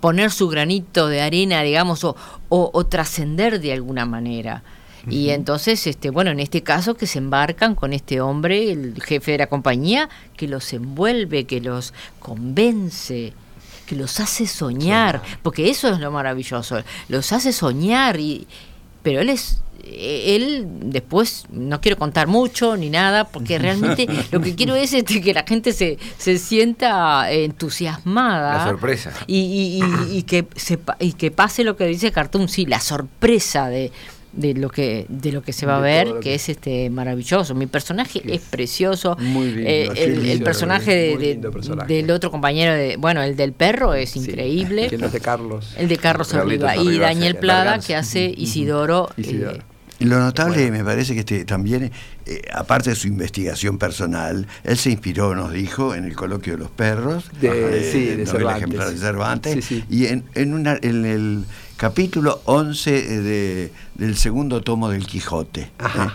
poner 0.00 0.30
su 0.30 0.48
granito 0.48 1.08
de 1.08 1.20
arena, 1.20 1.62
digamos, 1.62 2.04
o, 2.04 2.14
o- 2.48 2.70
o 2.72 2.86
trascender 2.86 3.60
de 3.60 3.72
alguna 3.72 4.06
manera. 4.06 4.62
Y 5.08 5.30
entonces, 5.30 5.86
este, 5.86 6.10
bueno, 6.10 6.30
en 6.30 6.40
este 6.40 6.62
caso 6.62 6.94
que 6.94 7.06
se 7.06 7.18
embarcan 7.18 7.74
con 7.74 7.92
este 7.92 8.20
hombre, 8.20 8.72
el 8.72 9.00
jefe 9.02 9.32
de 9.32 9.38
la 9.38 9.46
compañía, 9.46 10.08
que 10.36 10.48
los 10.48 10.72
envuelve, 10.72 11.44
que 11.44 11.60
los 11.60 11.92
convence, 12.18 13.32
que 13.86 13.96
los 13.96 14.20
hace 14.20 14.46
soñar, 14.46 15.22
porque 15.42 15.70
eso 15.70 15.88
es 15.88 15.98
lo 16.00 16.10
maravilloso, 16.10 16.82
los 17.08 17.32
hace 17.32 17.52
soñar 17.52 18.18
y 18.20 18.46
pero 19.02 19.20
él 19.20 19.28
es 19.30 19.60
él 19.90 20.66
después 20.82 21.44
no 21.50 21.80
quiero 21.80 21.96
contar 21.96 22.26
mucho 22.26 22.76
ni 22.76 22.90
nada 22.90 23.24
porque 23.24 23.58
realmente 23.66 24.06
lo 24.32 24.40
que 24.42 24.54
quiero 24.54 24.74
es 24.74 24.92
este, 24.92 25.22
que 25.22 25.32
la 25.32 25.44
gente 25.44 25.72
se, 25.72 25.98
se 26.18 26.36
sienta 26.36 27.30
entusiasmada 27.30 28.58
La 28.58 28.64
sorpresa. 28.66 29.12
y, 29.26 29.38
y- 29.38 29.82
y- 30.12 30.18
y 30.18 30.22
que 30.24 30.46
sepa- 30.56 30.96
y 31.00 31.12
que 31.14 31.30
pase 31.30 31.64
lo 31.64 31.76
que 31.76 31.86
dice 31.86 32.12
Cartoon 32.12 32.48
sí 32.48 32.66
la 32.66 32.80
sorpresa 32.80 33.68
de 33.70 33.90
de 34.32 34.54
lo 34.54 34.68
que 34.68 35.06
de 35.08 35.32
lo 35.32 35.42
que 35.42 35.52
se 35.52 35.64
va 35.66 35.78
a 35.78 35.80
ver 35.80 36.06
que 36.14 36.20
que- 36.20 36.34
es 36.34 36.48
este 36.48 36.90
maravilloso. 36.90 37.54
Mi 37.54 37.66
personaje 37.66 38.20
es 38.24 38.32
es 38.32 38.40
precioso. 38.42 39.16
muy 39.18 39.46
lindo, 39.52 39.70
Eh, 39.70 39.88
el, 39.96 40.28
el 40.28 40.42
personaje 40.42 40.94
de- 40.94 41.14
muy 41.14 41.24
de- 41.24 41.32
lindo 41.34 41.50
personaje. 41.50 41.92
del 41.92 42.10
otro 42.10 42.30
compañero 42.30 42.74
de 42.74 42.96
bueno 42.98 43.22
el 43.22 43.36
del 43.36 43.52
perro 43.52 43.94
es 43.94 44.10
Sí, 44.10 44.20
increíble. 44.20 44.86
Es 44.92 45.12
de 45.12 45.20
Carlos. 45.20 45.74
El 45.78 45.88
de 45.88 45.96
Carlos 45.96 46.32
Arriba. 46.34 46.76
Y 46.76 46.98
Daniel 46.98 47.36
Plada 47.36 47.78
que 47.80 47.96
hace 47.96 48.32
Isidoro, 48.36 49.08
Isidoro. 49.16 49.56
eh, 49.56 49.62
lo 50.00 50.18
notable 50.20 50.70
me 50.70 50.84
parece 50.84 51.14
que 51.14 51.20
este, 51.20 51.44
también 51.44 51.90
eh, 52.26 52.42
aparte 52.54 52.90
de 52.90 52.96
su 52.96 53.08
investigación 53.08 53.78
personal, 53.78 54.46
él 54.62 54.76
se 54.76 54.90
inspiró, 54.90 55.34
nos 55.34 55.52
dijo, 55.52 55.94
en 55.94 56.04
el 56.04 56.14
coloquio 56.14 56.52
de 56.52 56.58
los 56.60 56.70
perros, 56.70 57.24
De- 57.40 57.90
sí, 57.90 58.04
de 58.04 58.24
novela 58.24 58.26
Cervantes. 58.30 58.56
ejemplar 58.62 58.90
de 58.90 58.96
Cervantes, 58.98 59.52
Sí, 59.54 59.62
sí. 59.62 59.84
y 59.90 60.06
en, 60.06 60.24
en, 60.34 60.54
una, 60.54 60.78
en 60.82 61.04
el 61.04 61.44
capítulo 61.78 62.40
11 62.44 62.90
de, 63.22 63.72
del 63.94 64.16
segundo 64.16 64.60
tomo 64.62 64.90
del 64.90 65.06
Quijote, 65.06 65.70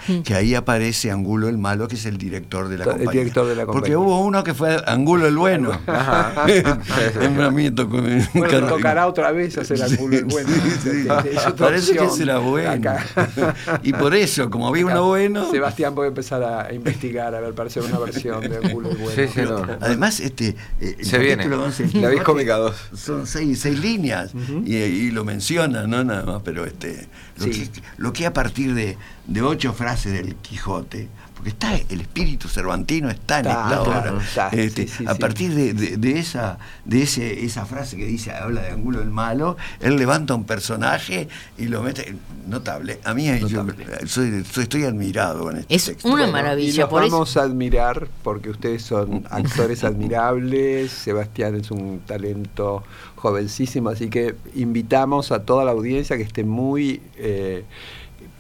eh, 0.08 0.22
que 0.24 0.36
ahí 0.36 0.56
aparece 0.56 1.10
Angulo 1.10 1.48
el 1.48 1.58
Malo, 1.58 1.88
que 1.88 1.96
es 1.96 2.06
el 2.06 2.18
director 2.18 2.68
de 2.68 2.78
la 2.78 2.84
El 2.84 2.90
compañía. 2.92 3.12
director 3.22 3.48
de 3.48 3.56
la 3.56 3.66
Porque 3.66 3.94
compañía. 3.94 4.00
hubo 4.00 4.26
uno 4.26 4.44
que 4.44 4.54
fue 4.54 4.78
Angulo 4.86 5.26
el 5.26 5.38
Bueno. 5.38 5.72
Ajá. 5.88 6.46
me 7.54 7.70
Bueno, 7.72 8.68
tocará 8.68 9.08
otra 9.08 9.32
vez 9.32 9.58
hacer 9.58 9.82
Angulo 9.82 10.18
el 10.18 10.26
Bueno. 10.26 10.50
Sí, 10.50 10.80
sí. 10.92 11.08
Es 11.32 11.48
otra 11.48 11.68
Parece 11.68 11.96
que 11.96 12.10
será 12.10 12.40
bueno. 12.40 12.70
Acá. 12.70 13.06
y 13.84 13.94
por 13.94 14.14
eso, 14.16 14.50
como 14.50 14.68
había 14.68 14.86
uno 14.86 15.08
bueno. 15.08 15.50
Sebastián 15.50 15.96
puede 15.96 16.10
empezar 16.10 16.44
a 16.44 16.74
investigar, 16.74 17.34
a 17.34 17.40
ver, 17.40 17.54
para 17.54 17.68
hacer 17.68 17.84
una 17.84 18.00
versión 18.00 18.42
de 18.42 18.58
Angulo 18.58 18.92
el 18.92 18.98
Bueno. 18.98 19.16
Sí, 19.16 19.32
sí, 19.34 19.42
no. 19.48 19.66
Además, 19.80 20.20
este, 20.20 20.56
eh, 20.82 20.98
el 21.00 21.06
Se 21.06 21.18
viene. 21.20 21.38
capítulo 21.38 21.64
11 21.64 21.84
del 21.84 21.94
La 21.94 22.10
Quijote 22.10 22.16
Biscómica 22.16 22.56
2. 22.58 22.76
Son 22.96 23.26
seis, 23.26 23.62
seis 23.62 23.80
líneas 23.80 24.32
y, 24.66 24.76
y 24.76 25.12
lo 25.12 25.24
menciona, 25.62 25.88
no 25.88 26.04
nada 26.04 26.24
más, 26.26 26.42
pero 26.44 26.66
este, 26.66 27.08
lo, 27.38 27.46
Sí. 27.46 27.68
que, 27.70 27.82
lo 27.98 28.14
que 28.14 28.26
a 28.26 28.34
partir 28.34 28.74
de, 28.74 28.98
de 29.28 29.42
ocho 29.42 29.74
frases 29.74 30.14
del 30.14 30.36
Quijote, 30.36 31.08
porque 31.44 31.50
está 31.50 31.76
el 31.94 32.00
espíritu 32.02 32.48
cervantino 32.48 33.10
está 33.10 33.40
en 33.40 33.48
Está, 33.48 33.64
esta 33.64 33.82
obra. 33.82 34.02
claro, 34.02 34.20
está, 34.22 34.48
Este, 34.50 34.88
sí, 34.88 34.94
sí, 35.00 35.06
a 35.06 35.14
sí. 35.14 35.20
partir 35.20 35.54
de, 35.54 35.74
de- 35.74 35.98
de 35.98 36.18
esa, 36.20 36.58
de 36.86 37.02
ese, 37.02 37.44
esa 37.44 37.66
frase 37.66 37.98
que 37.98 38.06
dice, 38.06 38.32
habla 38.32 38.62
de 38.62 38.70
Angulo 38.72 39.02
el 39.02 39.10
Malo, 39.10 39.58
él 39.82 39.98
levanta 39.98 40.36
un 40.36 40.46
personaje 40.46 41.28
y 41.58 41.66
lo 41.66 41.84
mete. 41.84 42.16
Notable. 42.48 43.00
A 43.06 43.14
mí 43.14 43.26
yo 43.48 43.66
soy- 44.06 44.44
soy- 44.46 44.64
estoy 44.64 44.84
admirado 44.86 45.44
con 45.44 45.58
este 45.58 45.76
Es 45.76 45.86
texto. 45.86 46.08
una 46.08 46.18
Bueno, 46.24 46.32
maravilla, 46.34 46.74
Y 46.74 46.78
los 46.78 46.90
por 46.90 47.04
eso- 47.04 47.12
vamos 47.12 47.38
a 47.38 47.42
admirar 47.42 48.08
porque 48.24 48.50
ustedes 48.50 48.82
son 48.84 49.26
actores 49.30 49.84
admirables. 49.84 50.92
Sebastián 50.92 51.56
es 51.56 51.72
un 51.72 52.02
talento 52.06 52.84
jovencísimo, 53.16 53.90
así 53.90 54.10
que 54.10 54.36
invitamos 54.56 55.32
a 55.32 55.44
toda 55.44 55.64
la 55.66 55.72
audiencia 55.72 56.18
que 56.18 56.24
esté 56.24 56.44
muy 56.44 57.02
eh, 57.18 57.64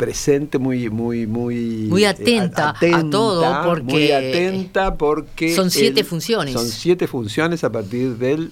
presente, 0.04 0.58
muy, 0.58 0.89
muy, 0.89 1.26
muy, 1.28 1.88
Muy 1.89 2.04
eh, 2.04 2.08
atenta 2.08 2.70
a 2.72 3.10
todo, 3.10 3.63
porque 3.66 3.84
muy 3.84 4.12
atenta 4.12 4.96
porque 4.96 5.56
son 5.56 5.72
siete 5.72 6.02
el- 6.02 6.06
funciones. 6.06 6.54
Son 6.54 6.68
siete 6.68 7.08
funciones 7.08 7.63
a 7.63 7.72
partir 7.72 8.18
del 8.18 8.52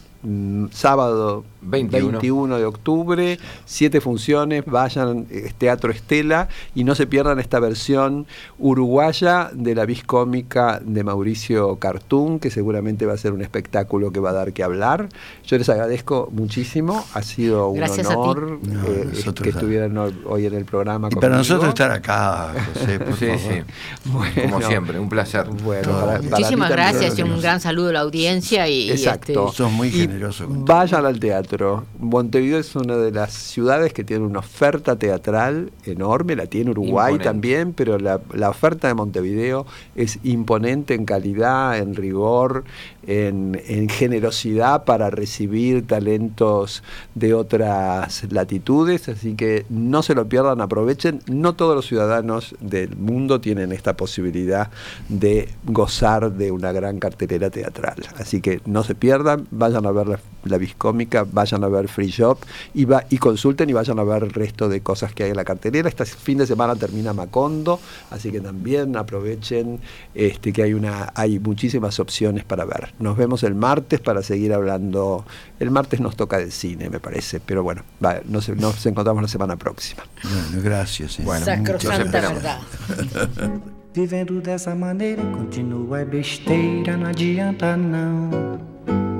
sábado 0.71 1.43
21. 1.61 2.11
21 2.19 2.57
de 2.57 2.65
octubre, 2.65 3.39
siete 3.65 4.01
funciones, 4.01 4.63
vayan, 4.65 5.27
es 5.29 5.53
Teatro 5.55 5.91
Estela 5.91 6.47
y 6.75 6.83
no 6.83 6.95
se 6.95 7.05
pierdan 7.07 7.39
esta 7.39 7.59
versión 7.59 8.25
uruguaya 8.59 9.49
de 9.53 9.75
la 9.75 9.85
vis 9.85 10.03
cómica 10.03 10.81
de 10.83 11.03
Mauricio 11.03 11.75
Cartún, 11.77 12.39
que 12.39 12.49
seguramente 12.49 13.05
va 13.05 13.13
a 13.13 13.17
ser 13.17 13.33
un 13.33 13.41
espectáculo 13.41 14.11
que 14.11 14.19
va 14.19 14.31
a 14.31 14.33
dar 14.33 14.53
que 14.53 14.63
hablar. 14.63 15.09
Yo 15.45 15.57
les 15.57 15.69
agradezco 15.69 16.29
muchísimo, 16.31 17.05
ha 17.13 17.21
sido 17.21 17.69
un 17.69 17.77
Gracias 17.77 18.07
honor 18.07 18.59
No, 18.63 18.83
eh, 18.87 19.07
que 19.41 19.49
estuvieran 19.49 19.97
hoy- 19.97 20.45
en 20.45 20.53
el 20.55 20.65
programa. 20.65 21.09
Y 21.11 21.15
para 21.15 21.37
nosotros 21.37 21.69
estar 21.69 21.91
acá, 21.91 22.53
José, 22.73 22.99
por 22.99 23.15
Sí, 23.15 23.25
favor. 23.27 23.39
sí. 23.39 23.61
Bueno. 24.05 24.41
Como 24.51 24.61
siempre, 24.67 24.99
un 24.99 25.09
placer. 25.09 25.45
Bueno, 25.63 25.91
No, 25.93 25.99
para- 26.05 26.21
Muchísimas 26.21 26.69
gracias 26.71 27.17
y 27.19 27.21
un 27.21 27.39
gran 27.39 27.61
saludo 27.61 27.89
a 27.89 27.93
la 27.93 27.99
audiencia 27.99 28.67
y, 28.67 28.87
y, 28.87 28.91
Exacto. 28.91 29.47
este, 29.49 29.57
Sos 29.57 29.71
muy 29.71 29.89
Y 29.89 30.07
generoso 30.11 30.47
con. 30.47 30.65
Vayan 30.65 31.05
al 31.05 31.19
teatro. 31.19 31.85
Montevideo 31.99 32.59
es 32.59 32.75
una 32.75 32.97
de 32.97 33.11
las 33.11 33.33
ciudades 33.33 33.93
que 33.93 34.03
tiene 34.03 34.25
una 34.25 34.39
oferta 34.39 34.95
teatral 34.95 35.71
enorme, 35.85 36.35
la 36.35 36.45
tiene 36.45 36.71
Uruguay 36.71 37.13
Imponente. 37.13 37.23
también, 37.23 37.73
pero 37.73 37.97
la, 37.97 38.19
la 38.33 38.49
oferta 38.49 38.87
de 38.87 38.93
Montevideo 38.93 39.65
es 39.95 40.19
imponente 40.23 40.93
en 40.93 41.05
calidad, 41.05 41.77
en 41.77 41.95
rigor, 41.95 42.63
en, 43.07 43.59
en 43.67 43.89
generosidad 43.89 44.83
para 44.83 45.09
recibir 45.09 45.87
talentos 45.87 46.83
de 47.15 47.33
otras 47.33 48.25
latitudes, 48.31 49.09
así 49.09 49.35
que 49.35 49.65
no 49.69 50.03
se 50.03 50.15
lo 50.15 50.27
pierdan, 50.27 50.61
aprovechen. 50.61 51.21
No 51.27 51.53
todos 51.53 51.75
los 51.75 51.87
ciudadanos 51.87 52.55
del 52.59 52.95
mundo 52.95 53.41
tienen 53.41 53.71
esta 53.71 53.95
posibilidad 53.95 54.69
de 55.09 55.49
gozar 55.65 56.31
de 56.33 56.51
una 56.51 56.71
gran 56.71 56.99
cartelera 56.99 57.49
teatral, 57.49 57.95
así 58.17 58.41
que 58.41 58.61
no 58.65 58.83
se 58.83 58.95
pierdan, 58.95 59.47
vayan 59.51 59.85
a 59.85 59.91
ver 59.91 60.00
la, 60.07 60.19
la 60.45 60.57
Viscómica, 60.57 61.25
vayan 61.29 61.63
a 61.63 61.67
ver 61.67 61.87
Free 61.87 62.09
Shop 62.09 62.39
y, 62.73 62.85
va, 62.85 63.05
y 63.09 63.17
consulten 63.17 63.69
y 63.69 63.73
vayan 63.73 63.99
a 63.99 64.03
ver 64.03 64.23
el 64.23 64.31
resto 64.31 64.69
de 64.69 64.81
cosas 64.81 65.13
que 65.13 65.23
hay 65.23 65.31
en 65.31 65.35
la 65.37 65.43
cartelera. 65.45 65.89
Este 65.89 66.05
fin 66.05 66.37
de 66.37 66.47
semana 66.47 66.75
termina 66.75 67.13
Macondo, 67.13 67.79
así 68.09 68.31
que 68.31 68.41
también 68.41 68.95
aprovechen 68.97 69.79
este, 70.13 70.53
que 70.53 70.63
hay, 70.63 70.73
una, 70.73 71.11
hay 71.15 71.39
muchísimas 71.39 71.99
opciones 71.99 72.43
para 72.43 72.65
ver. 72.65 72.93
Nos 72.99 73.17
vemos 73.17 73.43
el 73.43 73.55
martes 73.55 73.99
para 73.99 74.23
seguir 74.23 74.53
hablando. 74.53 75.25
El 75.59 75.71
martes 75.71 75.99
nos 75.99 76.15
toca 76.15 76.37
del 76.37 76.51
cine, 76.51 76.89
me 76.89 76.99
parece, 76.99 77.39
pero 77.39 77.63
bueno, 77.63 77.83
va, 78.03 78.21
nos, 78.25 78.49
nos 78.49 78.85
encontramos 78.85 79.21
la 79.21 79.27
semana 79.27 79.55
próxima. 79.57 80.03
Bueno, 80.23 80.63
gracias. 80.63 81.19
eh. 81.19 81.23
Bueno, 81.23 81.45
sacrosanta 81.45 82.21
verdad. 82.21 82.59
Vivendo 83.93 84.39
dessa 84.39 84.73
maneira, 84.73 85.21
continua 85.21 85.99
é 85.99 86.05
besteira, 86.05 86.95
não 86.95 87.07
adianta 87.07 87.75
não. 87.75 89.10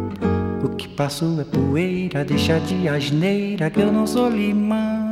O 0.64 0.70
que 0.70 0.88
passou 0.88 1.42
é 1.42 1.44
poeira, 1.44 2.24
deixa 2.24 2.60
de 2.60 2.88
asneira 2.88 3.70
que 3.70 3.80
eu 3.80 3.92
não 3.92 4.06
sou 4.06 4.30
limão. 4.30 5.12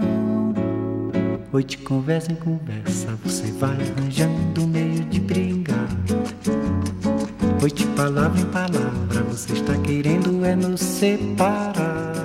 De 1.66 1.78
conversa 1.78 2.32
em 2.32 2.36
conversa, 2.36 3.18
você 3.24 3.52
vai 3.52 3.76
arranjando 3.76 4.68
meio 4.68 5.04
de 5.06 5.20
brigar. 5.20 5.90
De 7.74 7.86
palavra 7.88 8.40
em 8.40 8.46
palavra, 8.46 9.24
você 9.30 9.54
está 9.54 9.76
querendo 9.78 10.44
é 10.44 10.56
nos 10.56 10.82
separar. 10.82 12.19